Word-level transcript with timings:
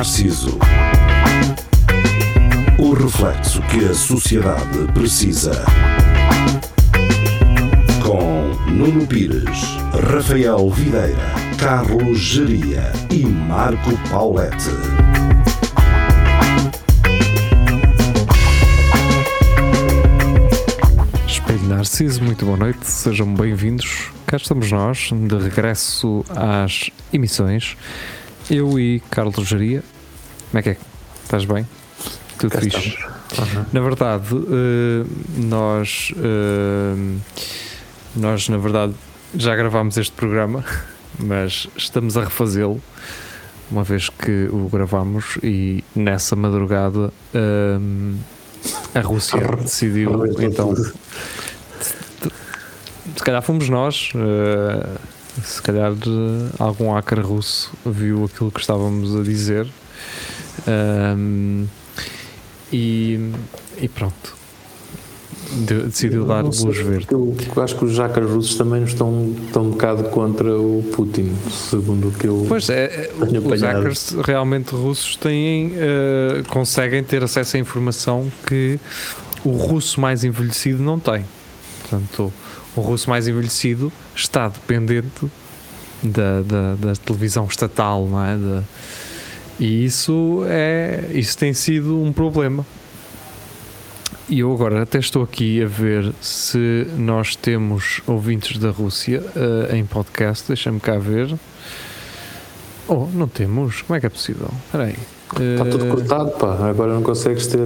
Narciso. 0.00 0.58
O 2.78 2.94
reflexo 2.94 3.60
que 3.64 3.84
a 3.84 3.92
sociedade 3.92 4.90
precisa. 4.94 5.62
Com 8.02 8.48
Nuno 8.70 9.06
Pires, 9.06 9.76
Rafael 10.10 10.70
Videira, 10.70 11.18
Carlos 11.58 12.18
Geria 12.18 12.90
e 13.10 13.26
Marco 13.26 13.90
Paulette. 14.08 14.70
Espelho 21.26 21.68
Narciso, 21.68 22.24
muito 22.24 22.46
boa 22.46 22.56
noite, 22.56 22.86
sejam 22.86 23.34
bem-vindos. 23.34 24.10
Cá 24.26 24.38
estamos 24.38 24.72
nós, 24.72 25.10
de 25.12 25.36
regresso 25.36 26.24
às 26.30 26.90
emissões. 27.12 27.76
Eu 28.50 28.80
e 28.80 29.00
Carlos 29.08 29.46
Geria. 29.46 29.84
Como 30.50 30.58
é 30.58 30.62
que 30.62 30.70
é? 30.70 30.76
Estás 31.22 31.44
bem? 31.44 31.64
Tudo 32.36 32.50
Cá 32.50 32.60
fixe? 32.60 32.98
Na 33.72 33.80
verdade, 33.80 34.26
eh, 34.34 35.06
nós, 35.36 36.12
eh, 36.16 37.18
nós, 38.16 38.48
na 38.48 38.56
verdade, 38.56 38.92
já 39.36 39.54
gravámos 39.54 39.96
este 39.96 40.10
programa, 40.10 40.64
mas 41.16 41.68
estamos 41.76 42.16
a 42.16 42.24
refazê-lo, 42.24 42.82
uma 43.70 43.84
vez 43.84 44.08
que 44.08 44.48
o 44.50 44.68
gravamos 44.68 45.38
e 45.44 45.84
nessa 45.94 46.34
madrugada 46.34 47.12
eh, 47.32 47.78
a 48.96 49.00
Rússia 49.00 49.38
decidiu 49.62 50.20
Arrebentou 50.24 50.72
então 50.72 50.74
se 53.16 53.24
calhar 53.24 53.42
fomos 53.42 53.68
nós, 53.68 54.12
se 55.44 55.60
calhar 55.62 55.92
algum 56.58 56.92
hacker 56.92 57.24
russo 57.26 57.72
viu 57.84 58.24
aquilo 58.24 58.50
que 58.50 58.60
estávamos 58.60 59.14
a 59.16 59.22
dizer 59.22 59.66
Ahm, 60.66 61.66
e, 62.72 63.30
e 63.80 63.88
pronto, 63.88 64.34
De- 65.66 65.82
decidiu 65.84 66.24
dar 66.24 66.42
Não 66.44 66.52
sei, 66.52 66.66
luz 66.66 66.78
verde. 66.78 67.06
Eu 67.10 67.34
acho 67.62 67.76
que 67.76 67.84
os 67.84 67.98
hackers 67.98 68.30
russos 68.30 68.54
também 68.56 68.84
estão, 68.84 69.34
estão 69.46 69.64
um 69.64 69.70
bocado 69.70 70.04
contra 70.10 70.56
o 70.58 70.82
Putin, 70.94 71.32
segundo 71.50 72.08
o 72.08 72.12
que 72.12 72.26
eu. 72.26 72.44
Pois 72.48 72.68
é, 72.70 72.84
é, 72.84 73.10
os 73.16 73.22
apanhado. 73.34 73.76
hackers 73.78 74.10
realmente 74.24 74.70
russos 74.74 75.16
têm, 75.16 75.72
eh, 75.76 76.42
conseguem 76.48 77.02
ter 77.02 77.22
acesso 77.24 77.56
à 77.56 77.60
informação 77.60 78.30
que 78.46 78.78
o 79.44 79.50
russo 79.50 80.00
mais 80.00 80.22
envelhecido 80.24 80.82
não 80.82 81.00
tem. 81.00 81.24
Portanto, 81.80 82.32
o 82.76 82.80
russo 82.80 83.10
mais 83.10 83.26
envelhecido 83.26 83.90
está 84.20 84.48
dependente 84.48 85.26
da, 86.02 86.42
da, 86.42 86.74
da 86.76 86.92
televisão 86.96 87.46
estatal, 87.46 88.06
não 88.06 88.24
é? 88.24 88.36
Da- 88.36 88.62
e 89.58 89.84
isso 89.84 90.42
é, 90.46 91.04
isso 91.12 91.36
tem 91.36 91.52
sido 91.52 92.02
um 92.02 92.12
problema. 92.12 92.64
E 94.28 94.38
eu 94.40 94.52
agora 94.52 94.82
até 94.82 94.98
estou 94.98 95.22
aqui 95.22 95.62
a 95.62 95.66
ver 95.66 96.12
se 96.20 96.86
nós 96.96 97.34
temos 97.36 98.00
ouvintes 98.06 98.56
da 98.58 98.70
Rússia 98.70 99.22
eh, 99.70 99.76
em 99.76 99.84
podcast. 99.84 100.44
Deixa-me 100.48 100.78
cá 100.80 100.96
ver. 100.98 101.34
Oh, 102.88 103.06
não 103.12 103.26
temos? 103.28 103.82
Como 103.82 103.96
é 103.96 104.00
que 104.00 104.06
é 104.06 104.08
possível? 104.08 104.48
Espera 104.66 104.84
aí. 104.84 104.96
Está 105.54 105.64
tudo 105.64 105.84
Eh, 105.84 105.90
cortado, 105.90 106.30
pá. 106.38 106.68
Agora 106.70 106.94
não 106.94 107.02
consegues 107.02 107.46
ter. 107.48 107.58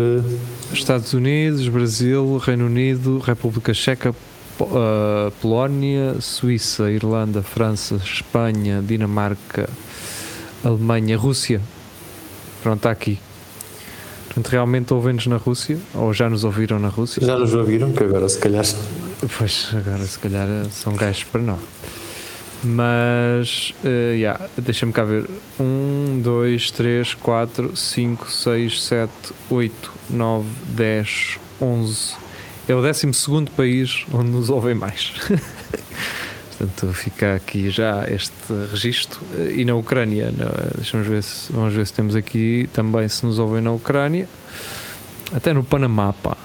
Estados 0.72 1.12
Unidos, 1.12 1.68
Brasil, 1.68 2.38
Reino 2.38 2.66
Unido, 2.66 3.18
República 3.18 3.72
Checa, 3.74 4.14
Ah, 4.60 5.32
Polónia, 5.40 6.20
Suíça, 6.20 6.90
Irlanda, 6.90 7.42
França, 7.42 7.96
Espanha, 7.96 8.82
Dinamarca, 8.82 9.68
Alemanha, 10.62 11.16
Rússia. 11.16 11.60
Pronto, 12.62 12.78
está 12.78 12.90
aqui. 12.90 13.18
Portanto, 14.26 14.48
realmente 14.48 14.92
ouvem-nos 14.92 15.26
na 15.26 15.36
Rússia? 15.36 15.78
Ou 15.94 16.12
já 16.12 16.28
nos 16.28 16.44
ouviram 16.44 16.78
na 16.78 16.88
Rússia? 16.88 17.24
Já 17.24 17.38
nos 17.38 17.54
ouviram, 17.54 17.92
que 17.92 18.02
agora 18.02 18.28
se 18.28 18.38
calhar. 18.38 18.64
Pois, 19.38 19.68
agora 19.72 20.04
se 20.04 20.18
calhar 20.18 20.48
são 20.70 20.94
gajos 20.94 21.24
para 21.24 21.40
nós. 21.40 21.60
Mas, 22.64 23.74
eh, 23.84 24.14
yeah, 24.16 24.48
deixa-me 24.56 24.92
cá 24.92 25.04
ver. 25.04 25.28
1, 25.60 26.20
2, 26.22 26.70
3, 26.70 27.14
4, 27.14 27.76
5, 27.76 28.30
6, 28.30 28.82
7, 28.82 29.12
8, 29.50 29.92
9, 30.10 30.48
10, 30.68 31.38
11. 31.60 32.23
É 32.66 32.74
o 32.74 32.80
12 32.80 33.06
país 33.54 34.06
onde 34.12 34.30
nos 34.30 34.48
ouvem 34.48 34.74
mais. 34.74 35.12
Portanto, 36.56 36.94
fica 36.94 37.34
aqui 37.34 37.68
já 37.68 38.04
este 38.08 38.32
registro. 38.70 39.20
E 39.54 39.64
na 39.64 39.74
Ucrânia, 39.74 40.32
deixamos 40.74 41.06
ver 41.06 41.22
se, 41.22 41.52
vamos 41.52 41.74
ver 41.74 41.86
se 41.86 41.92
temos 41.92 42.16
aqui 42.16 42.68
também 42.72 43.08
se 43.08 43.26
nos 43.26 43.38
ouvem 43.38 43.60
na 43.60 43.72
Ucrânia. 43.72 44.28
Até 45.34 45.52
no 45.52 45.62
Panamá, 45.62 46.12
pá. 46.12 46.36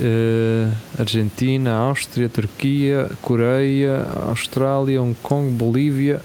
Eh, 0.00 0.68
Argentina, 0.98 1.74
Áustria, 1.74 2.28
Turquia, 2.28 3.10
Coreia, 3.20 4.06
Austrália, 4.28 5.02
Hong 5.02 5.16
Kong, 5.22 5.50
Bolívia, 5.50 6.22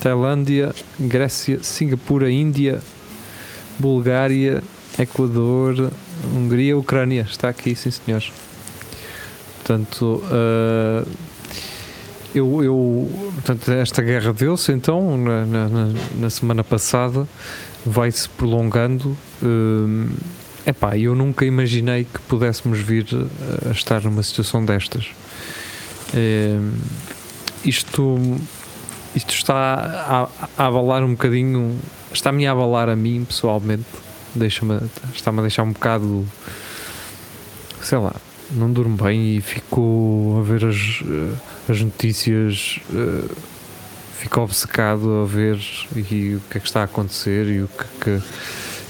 Tailândia, 0.00 0.74
Grécia, 0.98 1.62
Singapura, 1.62 2.30
Índia, 2.30 2.80
Bulgária, 3.78 4.62
Equador, 4.98 5.90
Hungria, 6.34 6.76
Ucrânia. 6.76 7.26
Está 7.28 7.48
aqui, 7.48 7.74
sim 7.74 7.90
senhores. 7.90 8.32
Portanto, 9.72 10.22
eh, 10.32 11.04
eu, 12.34 12.64
eu, 12.64 13.10
portanto, 13.34 13.70
esta 13.70 14.00
guerra 14.00 14.32
deu-se 14.32 14.72
então 14.72 15.18
na, 15.18 15.44
na- 15.44 15.68
na- 15.68 15.92
na 16.18 16.30
semana 16.30 16.64
passada, 16.64 17.28
vai-se 17.84 18.26
prolongando. 18.30 19.14
hum, 19.42 20.08
epá, 20.66 20.96
eu 20.96 21.14
nunca 21.14 21.44
imaginei 21.44 22.04
que 22.04 22.18
pudéssemos 22.20 22.78
vir 22.78 23.06
a 23.68 23.72
estar 23.72 24.02
numa 24.04 24.22
situação 24.22 24.64
destas. 24.64 25.08
Hum, 26.14 26.72
isto, 27.62 28.18
isto 29.14 29.34
está 29.34 30.28
a, 30.56 30.62
a 30.62 30.66
abalar 30.66 31.04
um 31.04 31.10
bocadinho, 31.10 31.78
está-me 32.10 32.46
a 32.46 32.52
abalar 32.52 32.88
a 32.88 32.96
mim 32.96 33.22
pessoalmente, 33.22 33.84
deixa-me, 34.34 34.80
está-me 35.14 35.40
a 35.40 35.42
deixar 35.42 35.64
um 35.64 35.72
bocado, 35.72 36.26
sei 37.82 37.98
lá, 37.98 38.14
não 38.50 38.72
durmo 38.72 38.96
bem 38.96 39.36
e 39.36 39.40
fico 39.40 40.38
a 40.40 40.42
ver 40.42 40.64
as, 40.64 41.02
eh, 41.02 41.70
as 41.72 41.80
notícias, 41.80 42.80
eh, 42.94 43.28
fico 44.18 44.40
obcecado 44.40 45.22
a 45.22 45.26
ver 45.26 45.58
e 45.94 46.36
o 46.36 46.40
que 46.50 46.58
é 46.58 46.60
que 46.60 46.66
está 46.66 46.80
a 46.80 46.84
acontecer 46.84 47.46
e 47.46 47.62
o 47.62 47.68
que, 47.68 47.84
que, 48.00 48.22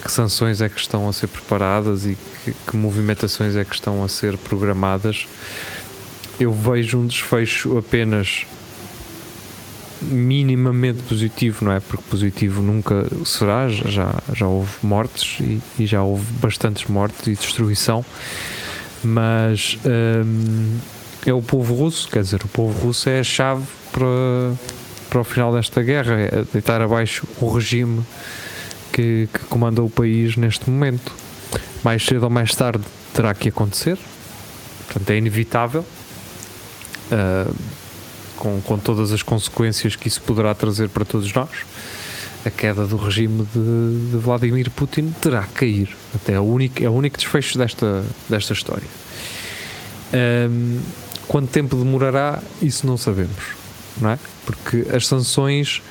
que 0.03 0.13
sanções 0.13 0.61
é 0.61 0.69
que 0.69 0.81
estão 0.81 1.09
a 1.09 1.13
ser 1.13 1.27
preparadas 1.27 2.07
e 2.07 2.17
que, 2.45 2.55
que 2.67 2.77
movimentações 2.77 3.57
é 3.57 3.65
que 3.65 3.75
estão 3.75 4.05
a 4.05 4.09
ser 4.09 4.37
programadas. 4.39 5.27
Eu 6.39 6.53
vejo 6.53 6.99
um 6.99 7.07
desfecho 7.07 7.77
apenas 7.77 8.47
minimamente 10.01 11.03
positivo, 11.03 11.65
não 11.65 11.73
é? 11.73 11.81
Porque 11.81 12.05
positivo 12.09 12.63
nunca 12.63 13.07
será, 13.25 13.69
já, 13.69 14.15
já 14.33 14.47
houve 14.47 14.71
mortes 14.83 15.39
e, 15.41 15.61
e 15.79 15.87
já 15.87 16.03
houve 16.03 16.25
bastantes 16.41 16.87
mortes 16.87 17.27
e 17.27 17.35
destruição, 17.35 18.05
mas 19.03 19.79
hum, 19.85 20.79
é 21.27 21.33
o 21.33 21.43
povo 21.43 21.75
russo, 21.75 22.09
quer 22.09 22.23
dizer, 22.23 22.43
o 22.45 22.49
povo 22.49 22.87
russo 22.87 23.09
é 23.09 23.21
a 23.21 23.25
chave 23.25 23.65
para, 23.93 24.07
para 25.11 25.21
o 25.21 25.25
final 25.25 25.53
desta 25.53 25.83
guerra, 25.83 26.15
é 26.21 26.45
deitar 26.53 26.81
abaixo 26.81 27.27
o 27.41 27.49
regime 27.53 28.03
que, 28.93 29.29
que 29.33 29.39
comanda 29.47 29.83
o 29.83 29.91
país 29.91 30.37
neste 30.37 30.69
momento. 30.69 31.13
Mais 31.85 32.05
cedo 32.05 32.25
ou 32.25 32.31
mais 32.31 32.55
tarde 32.55 32.85
terá 33.15 33.35
que 33.35 33.49
acontecer, 33.49 33.99
portanto 34.87 35.11
é 35.11 35.17
inevitável. 35.17 35.85
ah, 37.13 37.51
com, 38.39 38.61
com 38.61 38.79
todas 38.79 39.13
as 39.13 39.23
consequências 39.23 39.97
que 39.97 40.09
isso 40.09 40.23
poderá 40.23 40.55
trazer 40.55 40.89
para 40.89 41.05
todos 41.05 41.33
nós, 41.33 41.51
a 42.45 42.51
queda 42.51 42.87
do 42.87 42.97
regime 42.97 43.47
de, 43.53 44.11
de 44.13 44.17
Vladimir 44.17 44.71
Putin 44.71 45.13
terá 45.21 45.43
que 45.43 45.53
cair. 45.53 45.97
Até 46.15 46.35
é 46.35 46.41
o 46.41 46.45
único, 46.45 46.83
é 46.83 46.89
o 46.89 46.93
único 46.93 47.17
desfecho 47.19 47.59
desta, 47.59 48.05
desta 48.29 48.53
história. 48.53 48.89
Ahm, 50.13 50.81
quanto 51.27 51.51
tempo 51.51 51.77
demorará, 51.77 52.43
isso 52.63 52.87
não 52.87 52.97
sabemos, 52.97 53.45
não 54.01 54.11
é? 54.11 54.19
Porque 54.47 54.87
as 54.91 55.07
sanções 55.07 55.83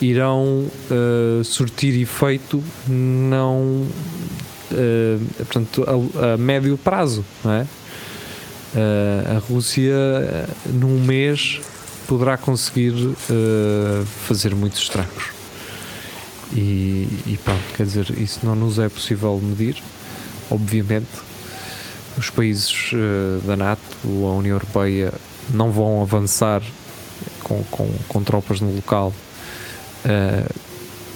irão 0.00 0.66
ah, 0.90 1.44
surtir 1.44 2.00
efeito 2.00 2.62
não 2.88 3.86
ah, 4.72 5.18
portanto, 5.38 5.84
a, 5.86 6.34
a 6.34 6.36
médio 6.36 6.76
prazo, 6.76 7.24
não 7.44 7.52
é? 7.52 7.66
Ah, 8.74 9.36
a 9.36 9.38
Rússia 9.38 9.94
num 10.66 11.00
mês 11.04 11.60
poderá 12.08 12.36
conseguir 12.36 12.92
fazer 14.26 14.52
muitos 14.52 14.80
estragos 14.80 15.39
e, 16.52 17.08
e 17.26 17.38
pronto, 17.44 17.62
quer 17.76 17.84
dizer, 17.84 18.10
isso 18.18 18.40
não 18.44 18.54
nos 18.54 18.78
é 18.78 18.88
possível 18.88 19.38
medir, 19.42 19.76
obviamente. 20.50 21.08
Os 22.18 22.28
países 22.28 22.90
eh, 22.92 23.46
da 23.46 23.56
NATO, 23.56 23.80
a 24.04 24.32
União 24.32 24.56
Europeia, 24.56 25.12
não 25.54 25.70
vão 25.70 26.02
avançar 26.02 26.62
com, 27.42 27.62
com, 27.70 27.88
com 28.08 28.22
tropas 28.22 28.60
no 28.60 28.74
local 28.74 29.12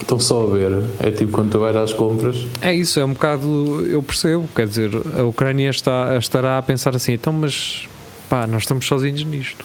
Estão 0.00 0.18
estão 0.18 0.20
só 0.20 0.42
a 0.42 0.50
ver. 0.50 0.84
É 1.00 1.10
tipo 1.10 1.32
quando 1.32 1.52
tu 1.52 1.58
vais 1.58 1.74
às 1.76 1.92
compras. 1.92 2.46
É 2.60 2.74
isso, 2.74 3.00
é 3.00 3.04
um 3.04 3.12
bocado. 3.12 3.86
Eu 3.86 4.02
percebo, 4.02 4.48
quer 4.54 4.66
dizer, 4.66 4.90
a 5.18 5.22
Ucrânia 5.22 5.70
está, 5.70 6.16
estará 6.18 6.58
a 6.58 6.62
pensar 6.62 6.94
assim, 6.94 7.12
então, 7.12 7.32
mas 7.32 7.88
pá, 8.28 8.46
nós 8.46 8.62
estamos 8.62 8.86
sozinhos 8.86 9.24
nisto. 9.24 9.64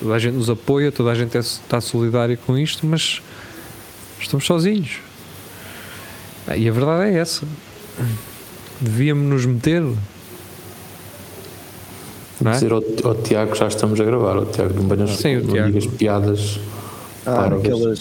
Toda 0.00 0.14
a 0.14 0.18
gente 0.18 0.34
nos 0.34 0.48
apoia, 0.50 0.90
toda 0.90 1.10
a 1.10 1.14
gente 1.14 1.36
é- 1.36 1.40
está 1.40 1.80
solidária 1.80 2.36
com 2.36 2.56
isto, 2.56 2.86
mas 2.86 3.20
estamos 4.20 4.46
sozinhos. 4.46 5.00
Ah, 6.46 6.56
E 6.56 6.68
a 6.68 6.72
verdade 6.72 7.10
é 7.14 7.18
essa. 7.18 7.46
Devíamos 8.80 9.26
nos 9.28 9.46
meter. 9.46 9.82
Não 12.40 12.50
é? 12.52 12.54
Dizer 12.54 12.72
ao, 12.72 12.82
ao 13.04 13.14
Tiago 13.16 13.54
já 13.54 13.66
estamos 13.66 14.00
a 14.00 14.04
gravar. 14.04 14.36
O 14.36 14.46
Tiago 14.46 14.74
não 14.74 14.88
venhas 14.88 15.16
Sim, 15.16 15.36
o 15.36 15.44
não 15.44 15.52
Tiago. 15.52 15.72
digas 15.72 15.86
piadas. 15.94 16.60
Ah, 17.26 17.46
aquelas. 17.46 18.00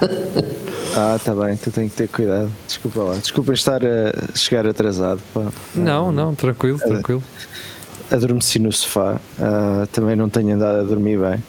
ah, 0.96 1.18
tá 1.24 1.34
bem, 1.34 1.56
tu 1.56 1.70
tens 1.70 1.90
que 1.90 1.96
ter 1.96 2.08
cuidado. 2.08 2.50
Desculpa 2.66 3.00
lá. 3.02 3.14
Desculpa 3.16 3.52
estar 3.54 3.80
a 3.84 4.36
chegar 4.36 4.66
atrasado. 4.66 5.20
Pá. 5.32 5.46
Não, 5.74 6.12
não, 6.12 6.34
tranquilo, 6.34 6.78
tranquilo. 6.78 7.22
Adormeci 8.10 8.58
no 8.58 8.70
sofá. 8.72 9.18
ah, 9.40 9.86
também 9.90 10.14
não 10.16 10.28
tenho 10.28 10.54
andado 10.54 10.80
a 10.80 10.82
dormir 10.82 11.18
bem. 11.18 11.42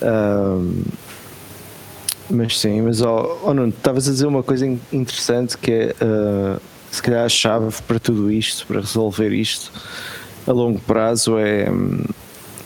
Ah, 0.00 0.58
mas 2.28 2.58
sim, 2.58 2.82
mas 2.82 3.00
ó 3.02 3.38
oh, 3.44 3.54
Nuno, 3.54 3.68
estavas 3.68 4.08
a 4.08 4.12
dizer 4.12 4.26
uma 4.26 4.42
coisa 4.42 4.66
in- 4.66 4.80
interessante 4.92 5.56
que 5.56 5.70
é 5.70 5.94
ah, 6.00 6.58
se 6.90 7.02
calhar 7.02 7.24
a 7.24 7.28
chave 7.28 7.74
para 7.86 7.98
tudo 7.98 8.30
isto, 8.30 8.66
para 8.66 8.80
resolver 8.80 9.32
isto 9.32 9.72
a 10.46 10.52
longo 10.52 10.80
prazo 10.80 11.38
é, 11.38 11.66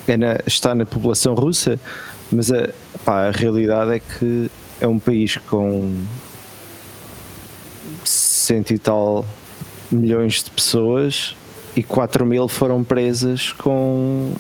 é 0.07 0.17
na, 0.17 0.39
está 0.47 0.75
na 0.75 0.85
população 0.85 1.35
russa, 1.35 1.81
mas 2.31 2.53
a, 2.53 2.69
pá, 3.05 3.29
a 3.29 3.31
realidade 3.31 3.93
é 3.93 3.99
que 3.99 4.51
é 4.81 4.87
um 4.87 4.99
país 4.99 5.37
com 5.49 5.97
cento 8.05 8.73
e 8.73 8.79
tal 8.79 9.25
milhões 9.91 10.45
de 10.45 10.51
pessoas 10.51 11.35
e 11.77 11.83
4 11.83 12.25
mil 12.25 12.49
foram 12.49 12.85
presas 12.85 13.53
com, 13.53 14.33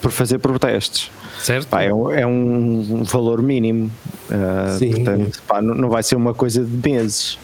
por 0.00 0.10
fazer 0.10 0.38
protestos. 0.38 1.10
Certo? 1.42 1.68
Pá, 1.68 1.82
é, 1.82 1.92
um, 1.92 2.10
é 2.10 2.26
um 2.26 3.02
valor 3.04 3.42
mínimo. 3.42 3.90
ah, 4.30 4.76
Sim. 4.78 4.90
portanto, 4.92 5.42
pá, 5.46 5.60
não, 5.62 5.74
não 5.74 5.88
vai 5.88 6.02
ser 6.02 6.16
uma 6.16 6.34
coisa 6.34 6.64
de 6.64 6.88
meses. 6.90 7.38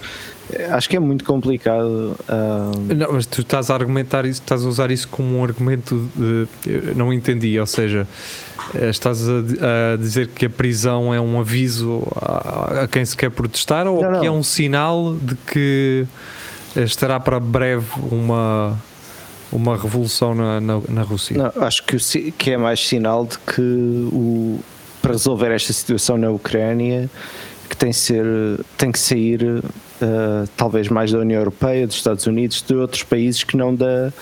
Acho 0.71 0.89
que 0.89 0.97
é 0.97 1.01
muito 1.01 1.25
complicado. 1.25 2.17
ah, 2.29 2.71
Não, 2.95 3.13
mas 3.15 3.27
tu 3.27 3.41
estás 3.41 3.69
a 3.71 3.75
argumentar 3.75 4.25
isso, 4.25 4.41
estás 4.41 4.65
a 4.65 4.69
usar 4.69 4.91
isso 4.91 5.09
como 5.09 5.39
um 5.39 5.43
argumento 5.45 6.09
de. 6.15 6.47
eu 6.67 6.95
Não 6.95 7.13
entendi, 7.13 7.59
ou 7.59 7.67
seja, 7.67 8.07
eh, 8.75 8.89
estás 8.89 9.29
a, 9.29 9.95
a 9.95 9.97
dizer 9.97 10.29
que 10.29 10.47
a 10.47 10.51
prisão 10.51 11.13
é 11.13 11.21
um 11.21 11.41
aviso 11.41 12.03
a, 12.15 12.83
a 12.83 12.89
quem 12.89 13.05
se 13.05 13.17
quer 13.17 13.31
protestar 13.31 13.87
ou 13.89 14.01
Não, 14.03 14.13
não. 14.13 14.21
que 14.21 14.27
é 14.27 14.31
um 14.31 14.43
sinal 14.43 15.17
de 15.21 15.35
que 15.51 16.07
estará 16.77 17.19
para 17.19 17.41
breve 17.41 17.87
uma, 18.13 18.79
uma 19.53 19.77
revolução 19.77 20.35
na, 20.35 20.61
na, 20.61 20.81
na 20.89 21.03
Rússia? 21.03 21.37
Não, 21.37 21.63
acho 21.65 21.85
que, 21.85 22.33
que 22.33 22.51
é 22.51 22.57
mais 22.57 22.81
sinal 22.87 23.25
de 23.27 23.39
que 23.39 23.61
o, 24.13 24.59
para 25.01 25.13
resolver 25.13 25.53
esta 25.53 25.73
situação 25.73 26.19
na 26.19 26.31
Ucrânia 26.31 27.09
que 27.69 27.77
tem, 27.77 27.93
ser, 27.93 28.25
tem 28.79 28.93
que 28.93 28.99
sair 28.99 29.63
eh, 30.01 30.45
talvez 30.57 30.89
mais 30.89 31.11
da 31.11 31.19
União 31.19 31.39
Europeia, 31.41 31.87
dos 31.87 31.97
Estados 31.97 32.25
Unidos, 32.27 32.63
de 32.63 32.75
outros 32.77 33.03
países 33.03 33.43
que 33.43 33.57
não 33.57 33.75
da 33.75 34.13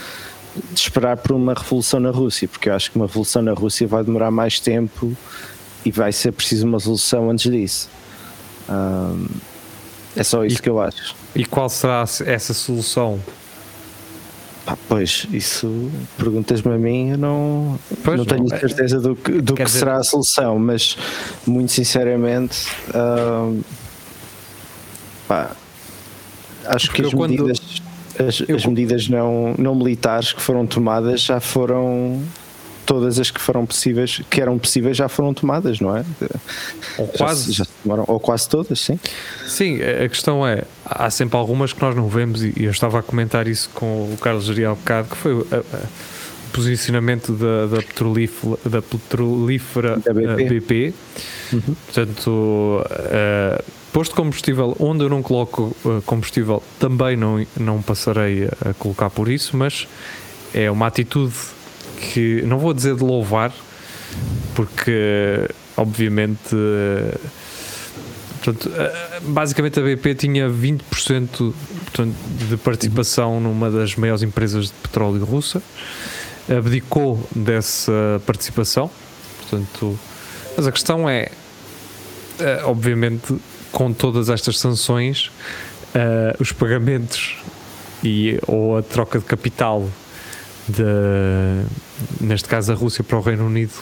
de 0.72 0.80
esperar 0.80 1.16
por 1.16 1.32
uma 1.32 1.52
revolução 1.52 1.98
na 1.98 2.10
Rússia, 2.10 2.46
porque 2.46 2.68
eu 2.68 2.74
acho 2.74 2.88
que 2.90 2.96
uma 2.96 3.06
revolução 3.06 3.42
na 3.42 3.52
Rússia 3.52 3.88
vai 3.88 4.04
demorar 4.04 4.30
mais 4.30 4.60
tempo 4.60 5.12
e 5.84 5.90
vai 5.90 6.12
ser 6.12 6.30
preciso 6.32 6.64
uma 6.64 6.78
solução 6.78 7.28
antes 7.28 7.50
disso. 7.50 7.90
Ahm, 8.68 9.26
é 10.16 10.22
só 10.22 10.44
isso 10.44 10.58
E- 10.58 10.62
que 10.62 10.68
eu 10.70 10.80
acho. 10.80 11.16
E 11.34 11.44
qual 11.44 11.68
será 11.68 12.04
essa 12.24 12.54
solução? 12.54 13.18
Pá, 14.66 14.78
pois, 14.88 15.26
isso 15.31 15.90
perguntas-me 16.16 16.72
a 16.75 16.78
mim, 16.78 17.11
eu 17.11 17.19
não, 17.19 17.78
Pois, 18.02 18.16
não 18.19 18.25
tenho 18.25 18.44
não, 18.49 18.56
é- 18.56 18.61
certeza 18.61 18.99
do 18.99 19.14
que, 19.14 19.32
do 19.43 19.55
que 19.55 19.62
dizer- 19.64 19.78
será 19.81 19.96
a 19.99 20.02
solução, 20.02 20.58
mas 20.58 20.96
muito 21.46 21.70
sinceramente, 21.70 22.66
ahm, 22.94 23.61
pá, 25.28 25.50
acho 26.64 26.87
Porque 26.87 27.02
que 27.02 27.08
as 27.08 27.14
quando- 27.14 27.31
medidas, 27.31 27.82
as, 28.19 28.40
eu 28.49 28.56
as 28.56 28.64
medidas 28.64 29.08
não, 29.08 29.55
não 29.58 29.75
militares 29.75 30.32
que 30.32 30.40
foram 30.40 30.67
tomadas 30.67 31.20
já 31.20 31.40
foram 31.40 32.22
todas 32.87 33.19
as 33.19 33.31
que 33.31 33.40
foram 33.40 33.64
possíveis, 33.67 34.20
que 34.31 34.40
eram 34.40 34.58
possíveis 34.58 34.96
já 34.96 35.08
foram 35.08 35.32
tomadas, 35.34 35.81
não 35.81 35.96
é? 35.96 36.05
Ou 36.99 37.06
Já 37.06 37.12
quase? 37.19 37.44
se- 37.46 37.52
já 37.52 37.67
ou 38.06 38.20
quase 38.20 38.48
todas, 38.48 38.81
sim. 38.81 38.98
Sim, 39.46 39.78
a 39.82 40.08
questão 40.08 40.46
é, 40.46 40.64
há 40.84 41.10
sempre 41.10 41.36
algumas 41.36 41.72
que 41.72 41.82
nós 41.82 41.94
não 41.94 42.08
vemos 42.08 42.42
e 42.42 42.52
eu 42.56 42.70
estava 42.70 42.98
a 42.98 43.02
comentar 43.02 43.46
isso 43.46 43.70
com 43.75 44.12
o 44.12 44.16
Carlos 44.20 44.44
Gerial 44.44 44.76
bocado, 44.76 45.08
que 45.08 45.16
foi 45.16 45.34
o 45.34 45.46
posicionamento 46.54 47.32
da, 47.32 47.66
da, 47.66 47.82
petrolífera, 47.82 48.56
da 48.64 48.81
petrolífera 48.81 49.96
Da 49.98 50.14
BP. 50.14 50.42
eh, 50.42 50.48
BP. 50.48 50.94
Portanto, 51.86 52.84
eh, 53.10 53.64
posto 53.92 54.14
combustível, 54.14 54.76
onde 54.78 55.02
eu 55.02 55.08
não 55.08 55.20
coloco 55.20 55.76
eh, 55.84 56.00
combustível, 56.06 56.62
também 56.78 57.16
não, 57.16 57.44
não 57.58 57.82
passarei 57.82 58.48
a, 58.64 58.72
colocar 58.75 59.10
por 59.10 59.28
isso, 59.28 59.56
mas 59.56 59.88
é 60.54 60.70
uma 60.70 60.86
atitude 60.86 61.34
que 62.12 62.42
não 62.42 62.58
vou 62.58 62.72
dizer 62.72 62.94
de 62.94 63.02
louvar, 63.02 63.52
porque 64.54 65.48
obviamente 65.76 66.54
Portanto, 68.44 68.70
eh, 68.76 69.20
basicamente 69.23 69.81
a 69.81 69.82
BP 69.82 70.14
tinha 70.17 70.50
20% 70.50 71.55
portanto, 71.85 72.14
de 72.46 72.56
participação 72.58 73.41
numa 73.41 73.70
das 73.70 73.96
maiores 73.96 74.23
empresas 74.23 74.67
de 74.67 74.73
petróleo 74.82 75.25
russa, 75.25 75.62
abdicou 76.46 77.26
dessa 77.35 78.20
participação, 78.26 78.91
portanto, 79.41 79.99
mas 80.55 80.67
a 80.67 80.73
questão 80.73 81.08
é, 81.08 81.31
eh, 82.38 82.61
obviamente, 82.64 83.35
com 83.73 83.94
todas 83.94 84.29
estas 84.29 84.58
sanções, 84.58 85.31
eh, 85.94 86.37
os 86.38 86.52
pagamentos 86.52 87.38
e, 88.02 88.38
ou 88.46 88.76
a 88.76 88.82
troca 88.82 89.19
de 89.19 89.25
capital, 89.25 89.88
de, 90.69 90.85
neste 92.20 92.46
caso 92.46 92.69
da 92.69 92.79
Rússia 92.79 93.03
para 93.03 93.17
o 93.17 93.22
Reino 93.22 93.46
Unido, 93.46 93.72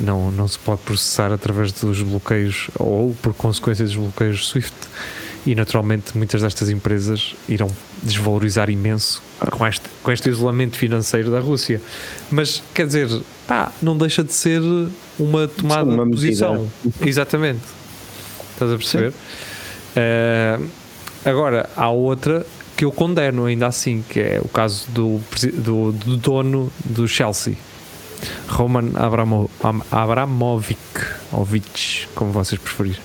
não, 0.00 0.30
não 0.30 0.46
se 0.46 0.58
pode 0.58 0.82
processar 0.82 1.32
através 1.32 1.72
dos 1.72 2.02
bloqueios 2.02 2.68
ou 2.78 3.14
por 3.22 3.34
consequência 3.34 3.84
dos 3.84 3.96
bloqueios 3.96 4.48
SWIFT 4.48 4.74
e 5.46 5.54
naturalmente 5.54 6.16
muitas 6.16 6.42
destas 6.42 6.68
empresas 6.68 7.34
irão 7.48 7.70
desvalorizar 8.02 8.68
imenso 8.68 9.22
com 9.50 9.66
este, 9.66 9.88
com 10.02 10.10
este 10.10 10.28
isolamento 10.28 10.76
financeiro 10.76 11.30
da 11.30 11.38
Rússia. 11.38 11.80
Mas 12.30 12.62
quer 12.74 12.86
dizer, 12.86 13.08
pá, 13.46 13.72
não 13.80 13.96
deixa 13.96 14.24
de 14.24 14.32
ser 14.32 14.60
uma 15.18 15.46
tomada 15.46 15.88
uma 15.88 16.04
de 16.04 16.10
posição. 16.10 16.68
Exatamente. 17.00 17.60
Estás 18.52 18.72
a 18.72 18.76
perceber? 18.76 19.12
Eh, 19.94 20.58
agora, 21.24 21.70
há 21.76 21.90
outra 21.90 22.44
que 22.76 22.84
eu 22.84 22.92
condeno 22.92 23.46
ainda 23.46 23.66
assim, 23.66 24.04
que 24.08 24.20
é 24.20 24.40
o 24.42 24.48
caso 24.48 24.86
do, 24.90 25.20
do, 25.54 25.92
do 25.92 26.16
dono 26.16 26.72
do 26.84 27.06
Chelsea. 27.06 27.56
Roman 28.48 28.90
Abramo, 28.94 29.50
Am- 29.62 29.82
Abramovic, 29.90 30.78
como 32.14 32.32
vocês 32.32 32.60
preferirem. 32.60 33.00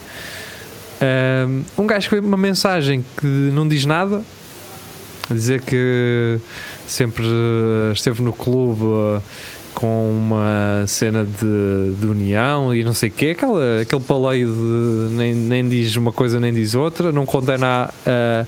Um, 1.77 1.87
gajo 1.87 2.09
veio 2.11 2.23
uma 2.23 2.37
mensagem 2.37 3.03
que 3.17 3.25
não 3.25 3.67
diz 3.67 3.85
nada, 3.85 4.21
a 5.29 5.33
dizer 5.33 5.61
que 5.61 6.39
sempre 6.87 7.23
esteve 7.93 8.21
no 8.21 8.33
clube 8.33 8.83
eh, 8.83 9.21
com 9.73 10.11
uma 10.11 10.85
cena 10.87 11.23
de, 11.25 11.95
de 11.99 12.05
união 12.05 12.75
e 12.75 12.83
não 12.83 12.93
sei 12.93 13.09
o 13.09 13.11
quê, 13.13 13.29
aquela, 13.29 13.81
aquele 13.81 14.01
paleio 14.03 14.47
de 14.53 15.15
nem, 15.15 15.33
nem 15.33 15.67
diz 15.67 15.95
uma 15.95 16.11
coisa 16.11 16.39
nem 16.39 16.53
diz 16.53 16.75
outra, 16.75 17.11
não 17.11 17.25
condena 17.25 17.89
a, 18.05 18.45